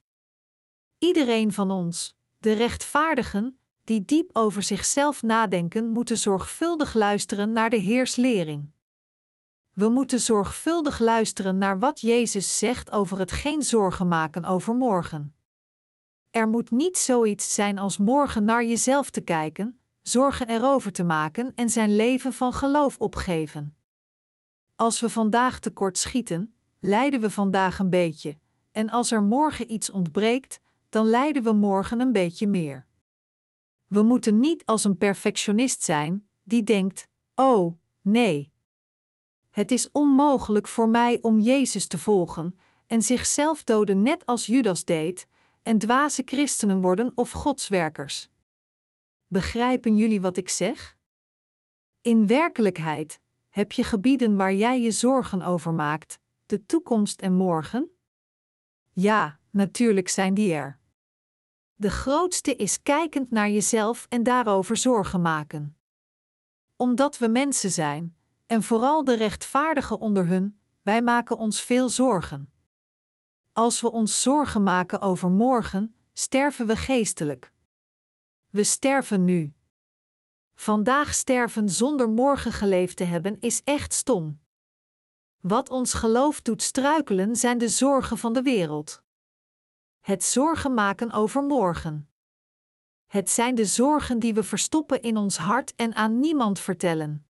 Iedereen 0.98 1.52
van 1.52 1.70
ons, 1.70 2.16
de 2.38 2.52
rechtvaardigen, 2.52 3.58
die 3.84 4.04
diep 4.04 4.30
over 4.32 4.62
zichzelf 4.62 5.22
nadenken, 5.22 5.88
moeten 5.88 6.18
zorgvuldig 6.18 6.94
luisteren 6.94 7.52
naar 7.52 7.70
de 7.70 7.76
Heers 7.76 8.16
lering. 8.16 8.70
We 9.72 9.88
moeten 9.88 10.20
zorgvuldig 10.20 10.98
luisteren 10.98 11.58
naar 11.58 11.78
wat 11.78 12.00
Jezus 12.00 12.58
zegt 12.58 12.90
over 12.90 13.18
het 13.18 13.32
geen 13.32 13.62
zorgen 13.62 14.08
maken 14.08 14.44
over 14.44 14.74
morgen. 14.74 15.34
Er 16.30 16.48
moet 16.48 16.70
niet 16.70 16.98
zoiets 16.98 17.54
zijn 17.54 17.78
als 17.78 17.98
morgen 17.98 18.44
naar 18.44 18.64
jezelf 18.64 19.10
te 19.10 19.20
kijken, 19.20 19.80
zorgen 20.02 20.48
erover 20.48 20.92
te 20.92 21.04
maken 21.04 21.52
en 21.54 21.70
zijn 21.70 21.96
leven 21.96 22.32
van 22.32 22.52
geloof 22.52 22.98
opgeven. 22.98 23.76
Als 24.76 25.00
we 25.00 25.08
vandaag 25.08 25.58
tekort 25.58 25.98
schieten, 25.98 26.54
lijden 26.80 27.20
we 27.20 27.30
vandaag 27.30 27.78
een 27.78 27.90
beetje, 27.90 28.38
en 28.70 28.90
als 28.90 29.10
er 29.10 29.22
morgen 29.22 29.72
iets 29.72 29.90
ontbreekt, 29.90 30.60
dan 30.88 31.06
lijden 31.06 31.42
we 31.42 31.52
morgen 31.52 32.00
een 32.00 32.12
beetje 32.12 32.46
meer. 32.46 32.86
We 33.86 34.02
moeten 34.02 34.40
niet 34.40 34.66
als 34.66 34.84
een 34.84 34.98
perfectionist 34.98 35.82
zijn 35.82 36.28
die 36.42 36.62
denkt: 36.62 37.08
Oh, 37.34 37.78
nee. 38.00 38.52
Het 39.50 39.70
is 39.70 39.90
onmogelijk 39.90 40.68
voor 40.68 40.88
mij 40.88 41.18
om 41.22 41.40
Jezus 41.40 41.86
te 41.86 41.98
volgen 41.98 42.58
en 42.86 43.02
zichzelf 43.02 43.64
doden 43.64 44.02
net 44.02 44.26
als 44.26 44.46
Judas 44.46 44.84
deed, 44.84 45.26
en 45.62 45.78
dwaze 45.78 46.22
christenen 46.24 46.80
worden 46.80 47.12
of 47.14 47.30
godswerkers. 47.30 48.28
Begrijpen 49.26 49.96
jullie 49.96 50.20
wat 50.20 50.36
ik 50.36 50.48
zeg? 50.48 50.96
In 52.00 52.26
werkelijkheid 52.26 53.20
heb 53.54 53.72
je 53.72 53.84
gebieden 53.84 54.36
waar 54.36 54.54
jij 54.54 54.80
je 54.80 54.90
zorgen 54.90 55.42
over 55.42 55.74
maakt, 55.74 56.18
de 56.46 56.66
toekomst 56.66 57.20
en 57.20 57.32
morgen? 57.32 57.90
Ja, 58.92 59.38
natuurlijk 59.50 60.08
zijn 60.08 60.34
die 60.34 60.52
er. 60.52 60.78
De 61.74 61.90
grootste 61.90 62.56
is 62.56 62.82
kijkend 62.82 63.30
naar 63.30 63.50
jezelf 63.50 64.06
en 64.08 64.22
daarover 64.22 64.76
zorgen 64.76 65.22
maken. 65.22 65.76
Omdat 66.76 67.18
we 67.18 67.28
mensen 67.28 67.70
zijn, 67.70 68.16
en 68.46 68.62
vooral 68.62 69.04
de 69.04 69.14
rechtvaardigen 69.14 69.98
onder 69.98 70.26
hun, 70.26 70.60
wij 70.82 71.02
maken 71.02 71.36
ons 71.36 71.60
veel 71.62 71.88
zorgen. 71.88 72.52
Als 73.52 73.80
we 73.80 73.90
ons 73.90 74.22
zorgen 74.22 74.62
maken 74.62 75.00
over 75.00 75.30
morgen, 75.30 75.94
sterven 76.12 76.66
we 76.66 76.76
geestelijk. 76.76 77.52
We 78.50 78.64
sterven 78.64 79.24
nu. 79.24 79.54
Vandaag 80.64 81.14
sterven 81.14 81.68
zonder 81.68 82.08
morgen 82.08 82.52
geleefd 82.52 82.96
te 82.96 83.04
hebben 83.04 83.36
is 83.40 83.62
echt 83.64 83.92
stom. 83.92 84.40
Wat 85.40 85.70
ons 85.70 85.94
geloof 85.94 86.42
doet 86.42 86.62
struikelen 86.62 87.36
zijn 87.36 87.58
de 87.58 87.68
zorgen 87.68 88.18
van 88.18 88.32
de 88.32 88.42
wereld. 88.42 89.02
Het 90.00 90.24
zorgen 90.24 90.74
maken 90.74 91.12
over 91.12 91.42
morgen. 91.42 92.08
Het 93.06 93.30
zijn 93.30 93.54
de 93.54 93.64
zorgen 93.64 94.18
die 94.18 94.34
we 94.34 94.42
verstoppen 94.42 95.02
in 95.02 95.16
ons 95.16 95.36
hart 95.36 95.74
en 95.74 95.94
aan 95.94 96.20
niemand 96.20 96.58
vertellen. 96.58 97.26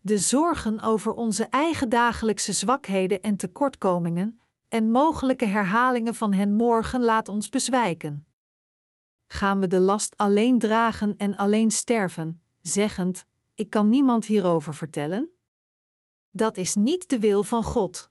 De 0.00 0.18
zorgen 0.18 0.80
over 0.80 1.12
onze 1.12 1.44
eigen 1.44 1.88
dagelijkse 1.88 2.52
zwakheden 2.52 3.22
en 3.22 3.36
tekortkomingen 3.36 4.40
en 4.68 4.90
mogelijke 4.90 5.46
herhalingen 5.46 6.14
van 6.14 6.32
hen 6.32 6.54
morgen 6.54 7.02
laat 7.02 7.28
ons 7.28 7.48
bezwijken. 7.48 8.26
Gaan 9.32 9.60
we 9.60 9.66
de 9.66 9.80
last 9.80 10.16
alleen 10.16 10.58
dragen 10.58 11.16
en 11.16 11.36
alleen 11.36 11.70
sterven, 11.70 12.42
zeggend: 12.60 13.26
Ik 13.54 13.70
kan 13.70 13.88
niemand 13.88 14.24
hierover 14.24 14.74
vertellen? 14.74 15.30
Dat 16.30 16.56
is 16.56 16.74
niet 16.74 17.08
de 17.08 17.18
wil 17.18 17.42
van 17.42 17.64
God. 17.64 18.10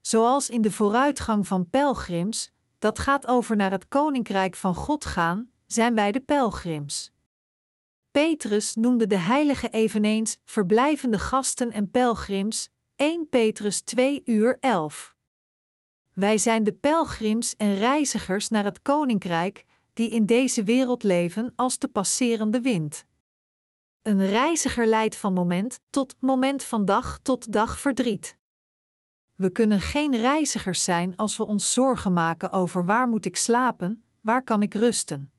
Zoals 0.00 0.50
in 0.50 0.62
de 0.62 0.72
vooruitgang 0.72 1.46
van 1.46 1.70
pelgrims, 1.70 2.52
dat 2.78 2.98
gaat 2.98 3.26
over 3.26 3.56
naar 3.56 3.70
het 3.70 3.88
koninkrijk 3.88 4.54
van 4.56 4.74
God 4.74 5.04
gaan, 5.04 5.50
zijn 5.66 5.94
wij 5.94 6.12
de 6.12 6.20
pelgrims. 6.20 7.12
Petrus 8.10 8.74
noemde 8.74 9.06
de 9.06 9.18
heiligen 9.18 9.70
eveneens 9.70 10.38
verblijvende 10.44 11.18
gasten 11.18 11.72
en 11.72 11.90
pelgrims, 11.90 12.68
1 12.96 13.28
Petrus 13.28 13.80
2 13.80 14.22
uur 14.24 14.56
11. 14.60 15.16
Wij 16.12 16.38
zijn 16.38 16.64
de 16.64 16.72
pelgrims 16.72 17.56
en 17.56 17.74
reizigers 17.74 18.48
naar 18.48 18.64
het 18.64 18.82
koninkrijk, 18.82 19.68
die 20.00 20.10
in 20.10 20.26
deze 20.26 20.64
wereld 20.64 21.02
leven 21.02 21.52
als 21.56 21.78
de 21.78 21.88
passerende 21.88 22.60
wind. 22.60 23.04
Een 24.02 24.26
reiziger 24.26 24.86
leidt 24.86 25.16
van 25.16 25.32
moment 25.32 25.80
tot 25.90 26.16
moment 26.20 26.62
van 26.62 26.84
dag 26.84 27.18
tot 27.22 27.52
dag 27.52 27.78
verdriet. 27.78 28.36
We 29.34 29.50
kunnen 29.50 29.80
geen 29.80 30.16
reizigers 30.16 30.84
zijn 30.84 31.16
als 31.16 31.36
we 31.36 31.46
ons 31.46 31.72
zorgen 31.72 32.12
maken 32.12 32.50
over 32.52 32.84
waar 32.84 33.08
moet 33.08 33.24
ik 33.24 33.36
slapen, 33.36 34.04
waar 34.20 34.42
kan 34.42 34.62
ik 34.62 34.74
rusten. 34.74 35.32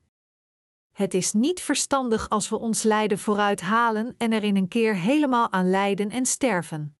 Het 0.92 1.14
is 1.14 1.32
niet 1.32 1.60
verstandig 1.60 2.28
als 2.28 2.48
we 2.48 2.58
ons 2.58 2.82
lijden 2.82 3.18
vooruit 3.18 3.60
halen 3.60 4.14
en 4.18 4.32
er 4.32 4.42
in 4.42 4.56
een 4.56 4.68
keer 4.68 4.94
helemaal 4.94 5.52
aan 5.52 5.70
lijden 5.70 6.10
en 6.10 6.26
sterven. 6.26 6.96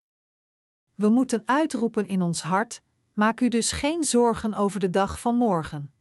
We 0.94 1.08
moeten 1.08 1.42
uitroepen 1.44 2.08
in 2.08 2.22
ons 2.22 2.42
hart: 2.42 2.82
maak 3.12 3.40
u 3.40 3.48
dus 3.48 3.72
geen 3.72 4.04
zorgen 4.04 4.54
over 4.54 4.80
de 4.80 4.90
dag 4.90 5.20
van 5.20 5.36
morgen. 5.36 5.91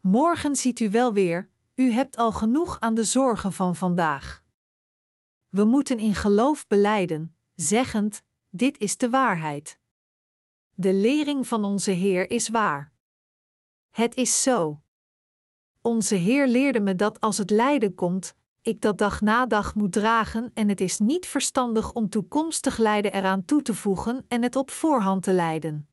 Morgen 0.00 0.56
ziet 0.56 0.80
u 0.80 0.90
wel 0.90 1.12
weer, 1.12 1.50
u 1.74 1.90
hebt 1.90 2.16
al 2.16 2.32
genoeg 2.32 2.80
aan 2.80 2.94
de 2.94 3.04
zorgen 3.04 3.52
van 3.52 3.76
vandaag. 3.76 4.42
We 5.48 5.64
moeten 5.64 5.98
in 5.98 6.14
geloof 6.14 6.66
beleiden, 6.66 7.36
zeggend: 7.54 8.22
dit 8.50 8.78
is 8.78 8.96
de 8.96 9.10
waarheid. 9.10 9.78
De 10.74 10.92
lering 10.92 11.46
van 11.46 11.64
onze 11.64 11.90
Heer 11.90 12.30
is 12.30 12.48
waar. 12.48 12.92
Het 13.90 14.16
is 14.16 14.42
zo. 14.42 14.80
Onze 15.80 16.14
Heer 16.14 16.46
leerde 16.46 16.80
me 16.80 16.94
dat 16.94 17.20
als 17.20 17.38
het 17.38 17.50
lijden 17.50 17.94
komt, 17.94 18.34
ik 18.62 18.80
dat 18.80 18.98
dag 18.98 19.20
na 19.20 19.46
dag 19.46 19.74
moet 19.74 19.92
dragen 19.92 20.50
en 20.54 20.68
het 20.68 20.80
is 20.80 20.98
niet 20.98 21.26
verstandig 21.26 21.92
om 21.92 22.08
toekomstig 22.08 22.78
lijden 22.78 23.12
eraan 23.12 23.44
toe 23.44 23.62
te 23.62 23.74
voegen 23.74 24.24
en 24.28 24.42
het 24.42 24.56
op 24.56 24.70
voorhand 24.70 25.22
te 25.22 25.32
lijden. 25.32 25.88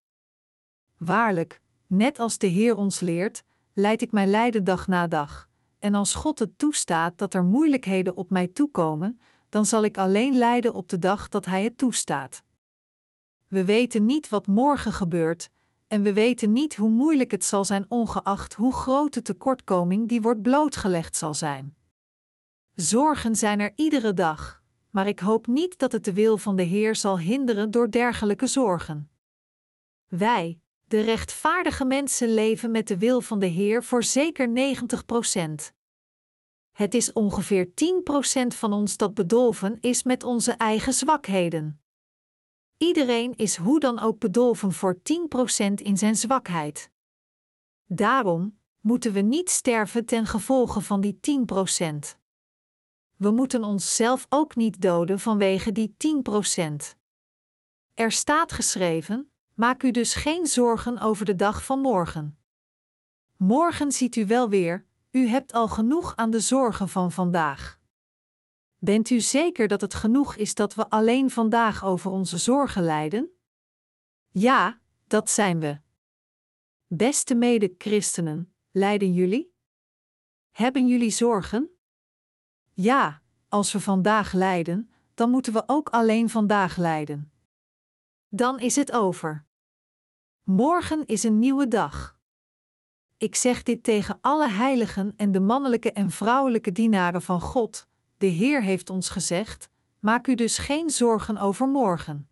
Waarlijk, 0.98 1.62
net 1.88 2.20
als 2.20 2.38
de 2.38 2.48
Heer 2.48 2.76
ons 2.76 3.00
leert, 3.00 3.44
leid 3.78 4.02
ik 4.02 4.12
mijn 4.12 4.30
lijden 4.30 4.64
dag 4.64 4.88
na 4.88 5.08
dag, 5.08 5.50
en 5.80 5.96
als 5.96 6.16
God 6.16 6.40
het 6.40 6.58
toestaat 6.58 7.18
dat 7.18 7.34
er 7.34 7.44
moeilijkheden 7.44 8.16
op 8.16 8.30
mij 8.30 8.48
toekomen, 8.48 9.20
dan 9.50 9.66
zal 9.66 9.84
ik 9.84 9.98
alleen 9.98 10.38
lijden 10.38 10.74
op 10.74 10.90
de 10.90 11.00
dag 11.00 11.30
dat 11.30 11.46
Hij 11.46 11.64
het 11.64 11.78
toestaat. 11.78 12.44
We 13.48 13.66
weten 13.66 14.06
niet 14.06 14.30
wat 14.30 14.48
morgen 14.48 14.94
gebeurt, 14.94 15.50
en 15.88 16.02
we 16.02 16.14
weten 16.14 16.52
niet 16.52 16.76
hoe 16.76 16.90
moeilijk 16.90 17.32
het 17.32 17.46
zal 17.46 17.66
zijn, 17.66 17.86
ongeacht 17.88 18.54
hoe 18.54 18.74
groot 18.74 19.14
de 19.14 19.22
tekortkoming 19.22 20.08
die 20.08 20.22
wordt 20.22 20.42
blootgelegd 20.42 21.16
zal 21.16 21.34
zijn. 21.34 21.76
Zorgen 22.74 23.36
zijn 23.36 23.60
er 23.60 23.72
iedere 23.76 24.14
dag, 24.14 24.64
maar 24.90 25.08
ik 25.08 25.20
hoop 25.20 25.48
niet 25.48 25.78
dat 25.78 25.92
het 25.92 26.04
de 26.04 26.14
wil 26.14 26.38
van 26.38 26.56
de 26.56 26.64
Heer 26.64 26.96
zal 26.96 27.20
hinderen 27.20 27.72
door 27.72 27.92
dergelijke 27.92 28.48
zorgen. 28.48 29.10
Wij, 30.08 30.60
de 30.88 31.02
rechtvaardige 31.02 31.86
mensen, 31.86 32.34
leven 32.34 32.72
met 32.72 32.88
de 32.88 32.98
wil 32.98 33.22
van 33.22 33.40
de 33.40 33.46
Heer 33.46 33.84
voor 33.84 34.04
zeker 34.04 34.50
90 34.50 35.06
procent. 35.06 35.74
Het 36.72 36.94
is 36.94 37.14
ongeveer 37.14 37.74
10 37.74 38.04
procent 38.04 38.56
van 38.56 38.74
ons 38.74 38.98
dat 38.98 39.14
bedolven 39.14 39.78
is 39.82 40.04
met 40.04 40.24
onze 40.24 40.52
eigen 40.52 40.94
zwakheden. 40.94 41.82
Iedereen 42.78 43.36
is 43.36 43.56
hoe 43.56 43.80
dan 43.80 44.00
ook 44.00 44.20
bedolven 44.20 44.72
voor 44.72 44.98
10% 44.98 45.02
in 45.74 45.98
zijn 45.98 46.16
zwakheid. 46.16 46.92
Daarom 47.86 48.60
moeten 48.80 49.14
we 49.14 49.20
niet 49.20 49.50
sterven 49.50 50.06
ten 50.06 50.26
gevolge 50.26 50.82
van 50.82 51.02
die 51.02 51.20
10%. 51.22 52.18
We 53.16 53.32
moeten 53.32 53.64
onszelf 53.64 54.26
ook 54.30 54.56
niet 54.56 54.82
doden 54.82 55.20
vanwege 55.20 55.72
die 55.72 55.96
10%. 55.98 56.98
Er 57.94 58.12
staat 58.12 58.52
geschreven: 58.52 59.32
maak 59.58 59.84
u 59.84 59.92
dus 59.92 60.14
geen 60.14 60.48
zorgen 60.48 61.00
over 61.00 61.26
de 61.26 61.36
dag 61.36 61.64
van 61.64 61.80
morgen. 61.80 62.38
Morgen 63.38 63.92
ziet 63.92 64.16
u 64.16 64.26
wel 64.26 64.50
weer, 64.50 64.86
u 65.12 65.28
hebt 65.28 65.54
al 65.54 65.68
genoeg 65.68 66.16
aan 66.16 66.30
de 66.30 66.40
zorgen 66.40 66.90
van 66.90 67.12
vandaag. 67.12 67.80
Bent 68.78 69.10
u 69.10 69.20
zeker 69.20 69.68
dat 69.68 69.82
het 69.82 69.94
genoeg 69.94 70.36
is 70.36 70.56
dat 70.56 70.76
we 70.76 70.90
alleen 70.90 71.30
vandaag 71.30 71.86
over 71.86 72.12
onze 72.12 72.38
zorgen 72.38 72.84
lijden? 72.84 73.30
Ja, 74.30 74.80
dat 75.08 75.30
zijn 75.30 75.60
we. 75.60 75.80
Beste 76.88 77.36
mede-christenen, 77.36 78.54
lijden 78.72 79.14
jullie? 79.14 79.56
Hebben 80.52 80.88
jullie 80.88 81.12
zorgen? 81.12 81.70
Ja, 82.74 83.22
als 83.48 83.72
we 83.72 83.80
vandaag 83.80 84.34
lijden, 84.34 84.92
dan 85.14 85.30
moeten 85.30 85.54
we 85.54 85.64
ook 85.66 85.90
alleen 85.90 86.30
vandaag 86.30 86.78
lijden. 86.78 87.32
Dan 88.30 88.60
is 88.60 88.76
het 88.76 88.92
over. 88.92 89.46
Morgen 90.44 91.06
is 91.06 91.24
een 91.24 91.40
nieuwe 91.40 91.68
dag. 91.68 92.20
Ik 93.18 93.36
zeg 93.36 93.64
dit 93.64 93.84
tegen 93.84 94.18
alle 94.22 94.50
heiligen 94.50 95.14
en 95.16 95.32
de 95.32 95.40
mannelijke 95.40 95.92
en 95.92 96.10
vrouwelijke 96.10 96.72
dienaren 96.72 97.22
van 97.22 97.42
God, 97.42 97.88
de 98.18 98.26
Heer 98.26 98.64
heeft 98.64 98.90
ons 98.90 99.10
gezegd: 99.10 99.70
maak 100.00 100.28
u 100.28 100.36
dus 100.36 100.58
geen 100.58 100.90
zorgen 100.90 101.38
over 101.38 101.68
morgen. 101.68 102.30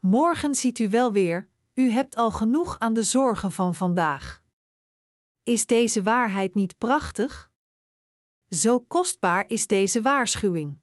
Morgen 0.00 0.54
ziet 0.54 0.78
u 0.78 0.88
wel 0.88 1.12
weer, 1.12 1.48
u 1.74 1.90
hebt 1.90 2.16
al 2.16 2.30
genoeg 2.30 2.78
aan 2.78 2.94
de 2.94 3.02
zorgen 3.02 3.52
van 3.52 3.74
vandaag. 3.74 4.42
Is 5.42 5.66
deze 5.66 6.02
waarheid 6.02 6.54
niet 6.54 6.78
prachtig? 6.78 7.50
Zo 8.48 8.80
kostbaar 8.80 9.44
is 9.48 9.66
deze 9.66 10.02
waarschuwing. 10.02 10.78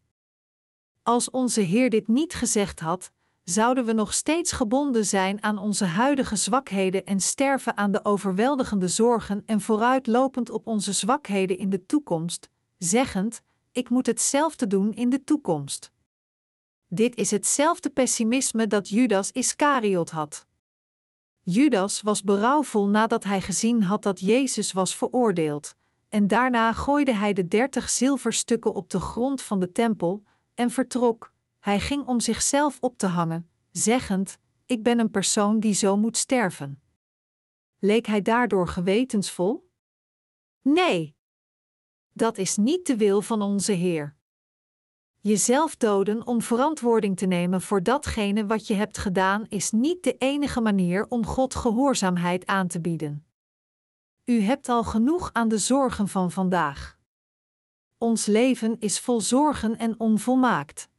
Als 1.04 1.30
onze 1.30 1.62
Heer 1.62 1.90
dit 1.90 2.08
niet 2.08 2.34
gezegd 2.34 2.80
had, 2.80 3.12
zouden 3.46 3.86
we 3.86 3.94
nog 3.94 4.14
steeds 4.14 4.52
gebonden 4.52 5.06
zijn 5.06 5.44
aan 5.44 5.58
onze 5.58 5.86
huidige 5.86 6.36
zwakheden 6.36 7.06
en 7.06 7.20
sterven 7.20 7.78
aan 7.78 7.92
de 7.92 8.06
overweldigende 8.06 8.88
zorgen 8.88 9.44
en 9.46 9.62
vooruitlopend 9.62 10.50
op 10.50 10.68
onze 10.68 10.94
zwakheden 10.94 11.58
in 11.58 11.70
de 11.70 11.86
toekomst, 11.86 12.50
zeggend: 12.78 13.42
Ik 13.72 13.90
moet 13.90 14.06
hetzelfde 14.06 14.68
doen 14.68 14.94
in 14.94 15.10
de 15.10 15.24
toekomst. 15.24 15.92
Dit 16.88 17.16
is 17.16 17.32
hetzelfde 17.32 17.90
pessimisme 17.90 18.68
dat 18.68 18.90
Judas 18.90 19.32
Iscariot 19.32 20.10
had. 20.10 20.46
Judas 21.42 22.02
was 22.02 22.24
berouwvol 22.24 22.88
nadat 22.88 23.24
hij 23.24 23.42
gezien 23.42 23.84
had 23.84 24.04
dat 24.04 24.20
Jezus 24.20 24.72
was 24.72 24.96
veroordeeld, 24.96 25.76
en 26.10 26.28
daarna 26.28 26.74
gooide 26.74 27.14
hij 27.14 27.34
de 27.34 27.48
dertig 27.48 27.90
zilverstukken 27.90 28.74
op 28.74 28.90
de 28.90 29.00
grond 29.00 29.42
van 29.42 29.60
de 29.60 29.72
tempel 29.72 30.24
en 30.54 30.70
vertrok. 30.72 31.34
Hij 31.66 31.80
ging 31.80 32.06
om 32.06 32.20
zichzelf 32.20 32.78
op 32.82 32.98
te 32.98 33.08
hangen, 33.08 33.50
zeggend: 33.72 34.38
Ik 34.66 34.84
ben 34.84 35.00
een 35.00 35.12
persoon 35.12 35.60
die 35.60 35.74
zo 35.74 35.98
moet 35.98 36.18
sterven. 36.18 36.82
Leek 37.80 38.06
hij 38.06 38.22
daardoor 38.22 38.68
gewetensvol? 38.68 39.72
Nee. 40.62 41.16
Dat 42.12 42.38
is 42.38 42.58
niet 42.58 42.88
de 42.88 42.98
wil 42.98 43.22
van 43.22 43.42
onze 43.42 43.72
Heer. 43.72 44.16
Jezelf 45.20 45.76
doden 45.76 46.28
om 46.28 46.42
verantwoording 46.42 47.18
te 47.18 47.26
nemen 47.26 47.62
voor 47.62 47.84
datgene 47.84 48.46
wat 48.46 48.68
je 48.68 48.74
hebt 48.74 48.98
gedaan 48.98 49.46
is 49.48 49.72
niet 49.72 50.04
de 50.04 50.18
enige 50.18 50.62
manier 50.62 51.08
om 51.10 51.26
God 51.26 51.56
gehoorzaamheid 51.56 52.46
aan 52.46 52.68
te 52.68 52.82
bieden. 52.82 53.26
U 54.26 54.42
hebt 54.42 54.70
al 54.70 54.84
genoeg 54.84 55.30
aan 55.34 55.48
de 55.48 55.58
zorgen 55.58 56.08
van 56.08 56.32
vandaag. 56.32 57.00
Ons 57.98 58.26
leven 58.26 58.80
is 58.80 59.00
vol 59.00 59.22
zorgen 59.22 59.78
en 59.78 60.00
onvolmaakt. 60.00 60.94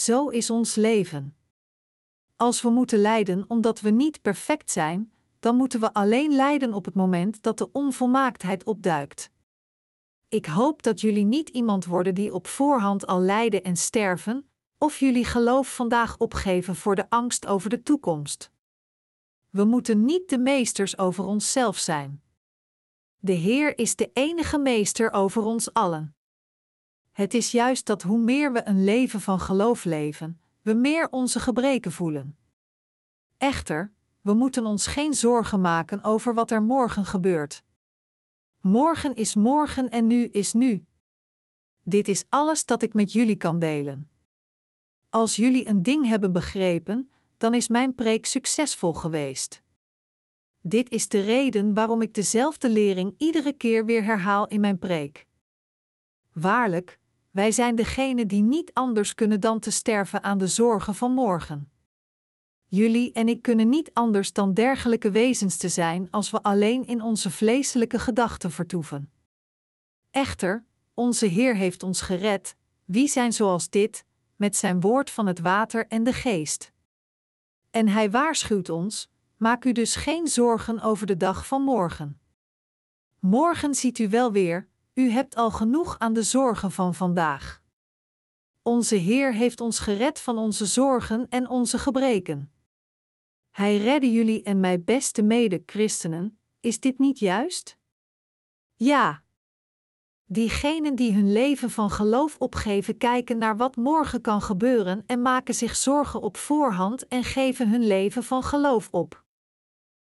Zo 0.00 0.28
is 0.28 0.50
ons 0.50 0.74
leven. 0.74 1.36
Als 2.36 2.62
we 2.62 2.70
moeten 2.70 2.98
lijden 2.98 3.44
omdat 3.48 3.80
we 3.80 3.90
niet 3.90 4.22
perfect 4.22 4.70
zijn, 4.70 5.12
dan 5.38 5.56
moeten 5.56 5.80
we 5.80 5.92
alleen 5.92 6.32
lijden 6.32 6.74
op 6.74 6.84
het 6.84 6.94
moment 6.94 7.42
dat 7.42 7.58
de 7.58 7.72
onvolmaaktheid 7.72 8.64
opduikt. 8.64 9.30
Ik 10.28 10.46
hoop 10.46 10.82
dat 10.82 11.00
jullie 11.00 11.24
niet 11.24 11.48
iemand 11.48 11.84
worden 11.84 12.14
die 12.14 12.34
op 12.34 12.46
voorhand 12.46 13.06
al 13.06 13.20
lijden 13.20 13.62
en 13.62 13.76
sterven, 13.76 14.50
of 14.78 14.98
jullie 14.98 15.24
geloof 15.24 15.74
vandaag 15.74 16.18
opgeven 16.18 16.76
voor 16.76 16.94
de 16.94 17.10
angst 17.10 17.46
over 17.46 17.70
de 17.70 17.82
toekomst. 17.82 18.50
We 19.50 19.64
moeten 19.64 20.04
niet 20.04 20.28
de 20.28 20.38
meesters 20.38 20.98
over 20.98 21.24
onszelf 21.24 21.78
zijn. 21.78 22.22
De 23.18 23.32
Heer 23.32 23.78
is 23.78 23.96
de 23.96 24.10
enige 24.12 24.58
meester 24.58 25.12
over 25.12 25.42
ons 25.42 25.72
allen. 25.72 26.14
Het 27.20 27.34
is 27.34 27.50
juist 27.50 27.86
dat 27.86 28.02
hoe 28.02 28.18
meer 28.18 28.52
we 28.52 28.66
een 28.66 28.84
leven 28.84 29.20
van 29.20 29.40
geloof 29.40 29.84
leven, 29.84 30.40
we 30.62 30.72
meer 30.72 31.08
onze 31.10 31.40
gebreken 31.40 31.92
voelen. 31.92 32.36
Echter, 33.36 33.92
we 34.20 34.34
moeten 34.34 34.66
ons 34.66 34.86
geen 34.86 35.14
zorgen 35.14 35.60
maken 35.60 36.04
over 36.04 36.34
wat 36.34 36.50
er 36.50 36.62
morgen 36.62 37.04
gebeurt. 37.04 37.62
Morgen 38.60 39.14
is 39.14 39.34
morgen 39.34 39.90
en 39.90 40.06
nu 40.06 40.24
is 40.24 40.52
nu. 40.52 40.84
Dit 41.82 42.08
is 42.08 42.24
alles 42.28 42.64
dat 42.64 42.82
ik 42.82 42.94
met 42.94 43.12
jullie 43.12 43.36
kan 43.36 43.58
delen. 43.58 44.10
Als 45.08 45.36
jullie 45.36 45.68
een 45.68 45.82
ding 45.82 46.06
hebben 46.06 46.32
begrepen, 46.32 47.10
dan 47.36 47.54
is 47.54 47.68
mijn 47.68 47.94
preek 47.94 48.26
succesvol 48.26 48.92
geweest. 48.92 49.62
Dit 50.60 50.90
is 50.90 51.08
de 51.08 51.20
reden 51.20 51.74
waarom 51.74 52.02
ik 52.02 52.14
dezelfde 52.14 52.68
lering 52.68 53.14
iedere 53.18 53.52
keer 53.52 53.84
weer 53.84 54.04
herhaal 54.04 54.48
in 54.48 54.60
mijn 54.60 54.78
preek. 54.78 55.26
Waarlijk, 56.32 56.99
wij 57.30 57.52
zijn 57.52 57.74
degene 57.74 58.26
die 58.26 58.42
niet 58.42 58.74
anders 58.74 59.14
kunnen 59.14 59.40
dan 59.40 59.58
te 59.58 59.70
sterven 59.70 60.22
aan 60.22 60.38
de 60.38 60.46
zorgen 60.46 60.94
van 60.94 61.12
morgen. 61.12 61.70
Jullie 62.66 63.12
en 63.12 63.28
ik 63.28 63.42
kunnen 63.42 63.68
niet 63.68 63.90
anders 63.92 64.32
dan 64.32 64.54
dergelijke 64.54 65.10
wezens 65.10 65.56
te 65.56 65.68
zijn 65.68 66.08
als 66.10 66.30
we 66.30 66.42
alleen 66.42 66.86
in 66.86 67.02
onze 67.02 67.30
vleeselijke 67.30 67.98
gedachten 67.98 68.50
vertoeven. 68.50 69.12
Echter, 70.10 70.64
onze 70.94 71.26
Heer 71.26 71.56
heeft 71.56 71.82
ons 71.82 72.00
gered, 72.00 72.56
wie 72.84 73.08
zijn 73.08 73.32
zoals 73.32 73.70
dit, 73.70 74.04
met 74.36 74.56
zijn 74.56 74.80
woord 74.80 75.10
van 75.10 75.26
het 75.26 75.40
water 75.40 75.86
en 75.86 76.04
de 76.04 76.12
geest. 76.12 76.72
En 77.70 77.88
hij 77.88 78.10
waarschuwt 78.10 78.68
ons: 78.68 79.10
maak 79.36 79.64
u 79.64 79.72
dus 79.72 79.96
geen 79.96 80.26
zorgen 80.26 80.80
over 80.80 81.06
de 81.06 81.16
dag 81.16 81.46
van 81.46 81.62
morgen. 81.62 82.20
Morgen 83.18 83.74
ziet 83.74 83.98
u 83.98 84.08
wel 84.08 84.32
weer, 84.32 84.68
u 84.94 85.10
hebt 85.10 85.36
al 85.36 85.50
genoeg 85.50 85.98
aan 85.98 86.12
de 86.12 86.22
zorgen 86.22 86.70
van 86.70 86.94
vandaag. 86.94 87.62
Onze 88.62 88.96
Heer 88.96 89.34
heeft 89.34 89.60
ons 89.60 89.78
gered 89.78 90.20
van 90.20 90.38
onze 90.38 90.66
zorgen 90.66 91.28
en 91.28 91.48
onze 91.48 91.78
gebreken. 91.78 92.52
Hij 93.50 93.76
redde 93.76 94.12
jullie 94.12 94.42
en 94.42 94.60
mij 94.60 94.82
beste 94.82 95.22
mede-christenen, 95.22 96.38
is 96.60 96.80
dit 96.80 96.98
niet 96.98 97.18
juist? 97.18 97.78
Ja. 98.74 99.22
Diegenen 100.24 100.94
die 100.94 101.12
hun 101.12 101.32
leven 101.32 101.70
van 101.70 101.90
geloof 101.90 102.36
opgeven, 102.38 102.96
kijken 102.96 103.38
naar 103.38 103.56
wat 103.56 103.76
morgen 103.76 104.20
kan 104.20 104.42
gebeuren 104.42 105.02
en 105.06 105.22
maken 105.22 105.54
zich 105.54 105.76
zorgen 105.76 106.20
op 106.20 106.36
voorhand 106.36 107.06
en 107.06 107.24
geven 107.24 107.68
hun 107.68 107.86
leven 107.86 108.24
van 108.24 108.42
geloof 108.42 108.88
op. 108.90 109.24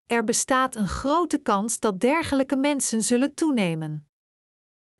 Er 0.05 0.23
bestaat 0.23 0.75
een 0.75 0.87
grote 0.87 1.37
kans 1.37 1.79
dat 1.79 1.99
dergelijke 1.99 2.55
mensen 2.55 3.03
zullen 3.03 3.33
toenemen. 3.33 4.09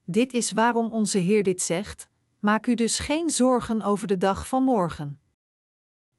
Dit 0.05 0.33
is 0.33 0.51
waarom 0.51 0.91
onze 0.91 1.17
Heer 1.17 1.43
dit 1.43 1.61
zegt: 1.61 2.09
maak 2.39 2.67
u 2.67 2.75
dus 2.75 2.99
geen 2.99 3.29
zorgen 3.29 3.81
over 3.81 4.07
de 4.07 4.17
dag 4.17 4.47
van 4.47 4.63
morgen. 4.63 5.19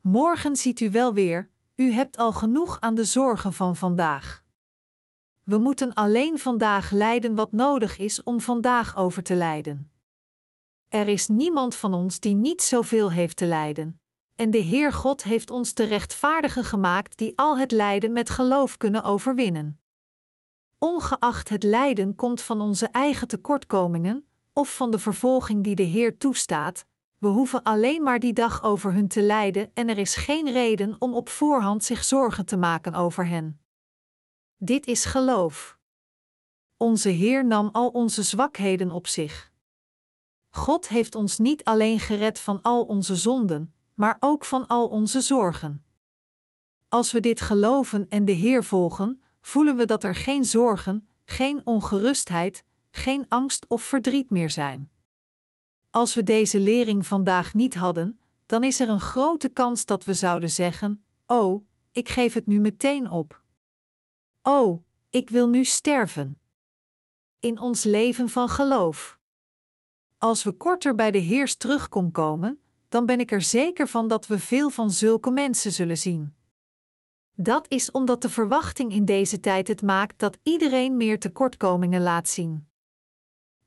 Morgen 0.01 0.57
ziet 0.57 0.81
u 0.81 0.91
wel 0.91 1.15
weer, 1.15 1.51
u 1.77 1.93
hebt 1.93 2.17
al 2.17 2.33
genoeg 2.33 2.81
aan 2.81 2.95
de 2.95 3.05
zorgen 3.05 3.53
van 3.53 3.77
vandaag. 3.77 4.45
We 5.43 5.59
moeten 5.59 5.95
alleen 5.95 6.39
vandaag 6.39 6.91
lijden 6.91 7.35
wat 7.35 7.53
nodig 7.53 7.99
is 7.99 8.23
om 8.23 8.41
vandaag 8.41 8.97
over 8.97 9.23
te 9.23 9.35
lijden. 9.35 9.91
Er 10.89 11.09
is 11.09 11.29
niemand 11.29 11.75
van 11.75 11.95
ons 11.95 12.21
die 12.21 12.35
niet 12.35 12.63
zoveel 12.63 13.11
heeft 13.13 13.37
te 13.37 13.47
lijden, 13.47 14.01
en 14.35 14.51
de 14.51 14.59
Heer 14.59 14.93
God 14.93 15.23
heeft 15.23 15.51
ons 15.51 15.75
de 15.75 15.85
rechtvaardigen 15.85 16.65
gemaakt 16.65 17.19
die 17.19 17.33
al 17.39 17.59
het 17.59 17.71
lijden 17.71 18.13
met 18.13 18.31
geloof 18.31 18.77
kunnen 18.77 19.03
overwinnen. 19.03 19.81
Ongeacht 20.79 21.49
het 21.49 21.63
lijden 21.63 22.15
komt 22.15 22.41
van 22.41 22.61
onze 22.61 22.87
eigen 22.87 23.29
tekortkomingen 23.29 24.27
of 24.53 24.77
van 24.77 24.91
de 24.91 24.99
vervolging 24.99 25.65
die 25.65 25.75
de 25.75 25.83
Heer 25.83 26.19
toestaat, 26.19 26.85
we 27.19 27.29
hoeven 27.29 27.63
alleen 27.63 28.03
maar 28.03 28.19
die 28.19 28.33
dag 28.33 28.63
over 28.63 28.93
hun 28.93 29.09
te 29.09 29.23
lijden 29.23 29.71
en 29.75 29.89
er 29.89 29.99
is 29.99 30.15
geen 30.15 30.53
reden 30.53 30.97
om 30.99 31.15
op 31.15 31.29
voorhand 31.29 31.85
zich 31.85 32.05
zorgen 32.05 32.47
te 32.47 32.57
maken 32.57 32.95
over 32.95 33.27
hen. 33.27 33.61
Dit 34.57 34.87
is 34.87 35.05
geloof. 35.05 35.79
Onze 36.77 37.09
Heer 37.09 37.47
nam 37.47 37.69
al 37.73 37.89
onze 37.89 38.23
zwakheden 38.23 38.91
op 38.91 39.07
zich. 39.07 39.53
God 40.51 40.89
heeft 40.89 41.15
ons 41.15 41.39
niet 41.39 41.65
alleen 41.65 42.01
gered 42.01 42.41
van 42.41 42.63
al 42.63 42.85
onze 42.85 43.17
zonden, 43.17 43.75
maar 43.95 44.17
ook 44.21 44.45
van 44.45 44.67
al 44.67 44.89
onze 44.89 45.21
zorgen. 45.21 45.85
Als 46.89 47.13
we 47.13 47.21
dit 47.21 47.41
geloven 47.41 48.09
en 48.09 48.25
de 48.25 48.33
Heer 48.33 48.65
volgen, 48.65 49.23
voelen 49.47 49.77
we 49.77 49.85
dat 49.85 50.05
er 50.05 50.15
geen 50.15 50.45
zorgen, 50.45 51.09
geen 51.25 51.61
ongerustheid, 51.65 52.65
geen 52.91 53.27
angst 53.29 53.67
of 53.69 53.83
verdriet 53.83 54.31
meer 54.31 54.51
zijn. 54.51 54.91
Als 55.91 56.15
we 56.15 56.23
deze 56.23 56.61
lering 56.61 57.07
vandaag 57.07 57.55
niet 57.55 57.75
hadden, 57.75 58.21
dan 58.47 58.65
is 58.65 58.81
er 58.81 58.89
een 58.89 59.01
grote 59.01 59.49
kans 59.49 59.85
dat 59.85 60.05
we 60.05 60.15
zouden 60.15 60.51
zeggen: 60.51 61.05
Oh, 61.27 61.67
ik 61.93 62.09
geef 62.09 62.35
het 62.35 62.47
nu 62.47 62.61
meteen 62.61 63.11
op. 63.11 63.43
Oh, 64.43 64.85
ik 65.11 65.31
wil 65.31 65.49
nu 65.49 65.65
sterven. 65.65 66.41
In 67.41 67.59
ons 67.59 67.85
leven 67.85 68.29
van 68.29 68.49
geloof. 68.49 69.19
Als 70.19 70.43
we 70.43 70.53
korter 70.53 70.95
bij 70.95 71.11
de 71.11 71.19
Heers 71.19 71.57
terug 71.57 71.89
komen, 71.89 72.61
dan 72.89 73.07
ben 73.07 73.21
ik 73.21 73.33
er 73.33 73.43
zeker 73.43 73.89
van 73.89 74.09
dat 74.09 74.27
we 74.27 74.39
veel 74.39 74.71
van 74.71 74.91
zulke 74.91 75.31
mensen 75.31 75.73
zullen 75.73 75.99
zien. 75.99 76.36
Dat 77.39 77.67
is 77.69 77.91
omdat 77.91 78.23
de 78.23 78.29
verwachting 78.29 78.93
in 78.93 79.05
deze 79.05 79.41
tijd 79.41 79.69
het 79.69 79.83
maakt 79.83 80.19
dat 80.19 80.39
iedereen 80.43 80.97
meer 80.97 81.19
tekortkomingen 81.19 82.03
laat 82.03 82.29
zien. 82.29 82.69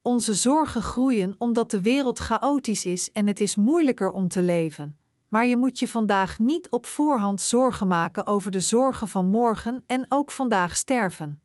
Onze 0.01 0.33
zorgen 0.33 0.81
groeien 0.81 1.35
omdat 1.37 1.71
de 1.71 1.81
wereld 1.81 2.19
chaotisch 2.19 2.85
is 2.85 3.11
en 3.11 3.27
het 3.27 3.39
is 3.39 3.55
moeilijker 3.55 4.11
om 4.11 4.27
te 4.27 4.41
leven. 4.41 4.97
Maar 5.27 5.45
je 5.45 5.57
moet 5.57 5.79
je 5.79 5.87
vandaag 5.87 6.39
niet 6.39 6.69
op 6.69 6.85
voorhand 6.85 7.41
zorgen 7.41 7.87
maken 7.87 8.25
over 8.25 8.51
de 8.51 8.59
zorgen 8.59 9.07
van 9.07 9.25
morgen 9.25 9.83
en 9.87 10.05
ook 10.09 10.31
vandaag 10.31 10.75
sterven. 10.75 11.41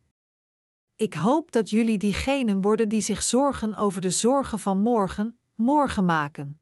Ik 0.97 1.15
hoop 1.15 1.53
dat 1.53 1.71
jullie 1.71 1.99
diegenen 1.99 2.61
worden 2.61 2.89
die 2.89 3.01
zich 3.01 3.23
zorgen 3.23 3.77
over 3.77 4.01
de 4.01 4.11
zorgen 4.11 4.59
van 4.59 4.81
morgen, 4.81 5.39
morgen 5.55 6.05
maken. 6.05 6.61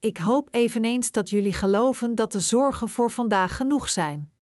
ik 0.00 0.16
hoop 0.16 0.48
eveneens 0.50 1.10
dat 1.10 1.30
jullie 1.30 1.52
geloven 1.52 2.14
dat 2.14 2.32
de 2.32 2.40
zorgen 2.40 2.88
voor 2.88 3.10
vandaag 3.10 3.56
genoeg 3.56 3.88
zijn. 3.88 4.33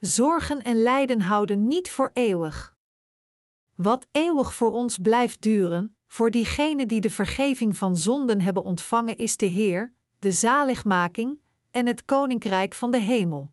Zorgen 0.00 0.62
en 0.62 0.82
lijden 0.82 1.20
houden 1.20 1.66
niet 1.66 1.90
voor 1.90 2.10
eeuwig. 2.12 2.76
Wat 3.74 4.06
eeuwig 4.12 4.54
voor 4.54 4.72
ons 4.72 4.98
blijft 4.98 5.42
duren, 5.42 5.96
voor 6.06 6.30
diegenen 6.30 6.88
die 6.88 7.00
de 7.00 7.10
vergeving 7.10 7.76
van 7.76 7.96
zonden 7.96 8.40
hebben 8.40 8.62
ontvangen, 8.64 9.16
is 9.16 9.36
de 9.36 9.46
Heer, 9.46 9.94
de 10.18 10.32
zaligmaking 10.32 11.40
en 11.70 11.86
het 11.86 12.04
koninkrijk 12.04 12.74
van 12.74 12.90
de 12.90 12.98
hemel. 12.98 13.50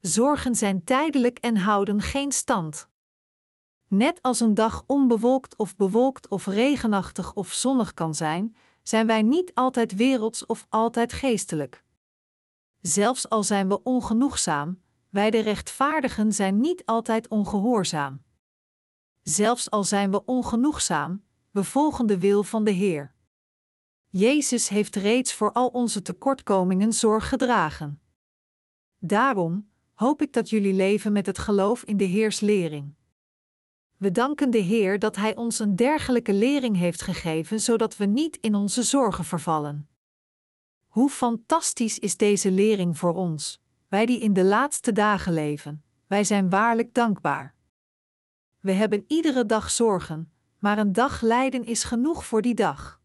Zorgen 0.00 0.54
zijn 0.54 0.84
tijdelijk 0.84 1.38
en 1.38 1.56
houden 1.56 2.00
geen 2.00 2.32
stand. 2.32 2.88
Net 3.86 4.22
als 4.22 4.40
een 4.40 4.54
dag 4.54 4.82
onbewolkt 4.86 5.56
of 5.56 5.76
bewolkt 5.76 6.28
of 6.28 6.46
regenachtig 6.46 7.34
of 7.34 7.52
zonnig 7.52 7.94
kan 7.94 8.14
zijn, 8.14 8.56
zijn 8.82 9.06
wij 9.06 9.22
niet 9.22 9.54
altijd 9.54 9.94
werelds 9.94 10.46
of 10.46 10.66
altijd 10.68 11.12
geestelijk. 11.12 11.84
Zelfs 12.80 13.28
al 13.28 13.42
zijn 13.42 13.68
we 13.68 13.82
ongenoegzaam, 13.82 14.80
wij 15.08 15.30
de 15.30 15.40
rechtvaardigen 15.40 16.32
zijn 16.32 16.60
niet 16.60 16.86
altijd 16.86 17.28
ongehoorzaam. 17.28 18.22
Zelfs 19.22 19.70
al 19.70 19.84
zijn 19.84 20.10
we 20.10 20.24
ongenoegzaam, 20.24 21.24
we 21.50 21.64
volgen 21.64 22.06
de 22.06 22.18
wil 22.18 22.42
van 22.42 22.64
de 22.64 22.70
Heer. 22.70 23.14
Jezus 24.10 24.68
heeft 24.68 24.96
reeds 24.96 25.34
voor 25.34 25.52
al 25.52 25.68
onze 25.68 26.02
tekortkomingen 26.02 26.92
zorg 26.92 27.28
gedragen. 27.28 28.00
Daarom 28.98 29.70
hoop 29.94 30.22
ik 30.22 30.32
dat 30.32 30.50
jullie 30.50 30.74
leven 30.74 31.12
met 31.12 31.26
het 31.26 31.38
geloof 31.38 31.84
in 31.84 31.96
de 31.96 32.04
Heers 32.04 32.40
lering. 32.40 32.94
We 33.96 34.10
danken 34.10 34.50
de 34.50 34.58
Heer 34.58 34.98
dat 34.98 35.16
Hij 35.16 35.36
ons 35.36 35.58
een 35.58 35.76
dergelijke 35.76 36.32
lering 36.32 36.76
heeft 36.76 37.02
gegeven, 37.02 37.60
zodat 37.60 37.96
we 37.96 38.04
niet 38.04 38.36
in 38.40 38.54
onze 38.54 38.82
zorgen 38.82 39.24
vervallen. 39.24 39.88
Hoe 40.86 41.10
fantastisch 41.10 41.98
is 41.98 42.16
deze 42.16 42.50
lering 42.50 42.98
voor 42.98 43.14
ons, 43.14 43.62
wij 43.88 44.06
die 44.06 44.20
in 44.20 44.32
de 44.32 44.44
laatste 44.44 44.92
dagen 44.92 45.32
leven, 45.32 45.82
wij 46.06 46.24
zijn 46.24 46.50
waarlijk 46.50 46.94
dankbaar. 46.94 47.54
We 48.60 48.72
hebben 48.72 49.04
iedere 49.06 49.46
dag 49.46 49.70
zorgen, 49.70 50.32
maar 50.58 50.78
een 50.78 50.92
dag 50.92 51.20
lijden 51.20 51.64
is 51.64 51.84
genoeg 51.84 52.24
voor 52.24 52.42
die 52.42 52.54
dag. 52.54 53.00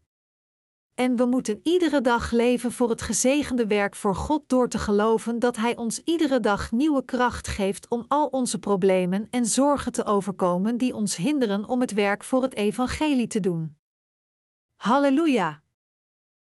En 0.94 1.16
we 1.16 1.24
moeten 1.24 1.60
iedere 1.62 2.00
dag 2.00 2.30
leven 2.30 2.72
voor 2.72 2.90
het 2.90 3.02
gezegende 3.02 3.66
werk 3.66 3.94
voor 3.94 4.14
God 4.14 4.48
door 4.48 4.68
te 4.68 4.78
geloven 4.78 5.38
dat 5.38 5.56
Hij 5.56 5.76
ons 5.76 6.02
iedere 6.04 6.40
dag 6.40 6.72
nieuwe 6.72 7.04
kracht 7.04 7.48
geeft 7.48 7.88
om 7.88 8.04
al 8.08 8.26
onze 8.26 8.58
problemen 8.58 9.26
en 9.30 9.46
zorgen 9.46 9.92
te 9.92 10.04
overkomen 10.04 10.76
die 10.76 10.94
ons 10.94 11.16
hinderen 11.16 11.68
om 11.68 11.80
het 11.80 11.92
werk 11.92 12.24
voor 12.24 12.42
het 12.42 12.54
Evangelie 12.54 13.26
te 13.26 13.40
doen. 13.40 13.76
Halleluja! 14.76 15.63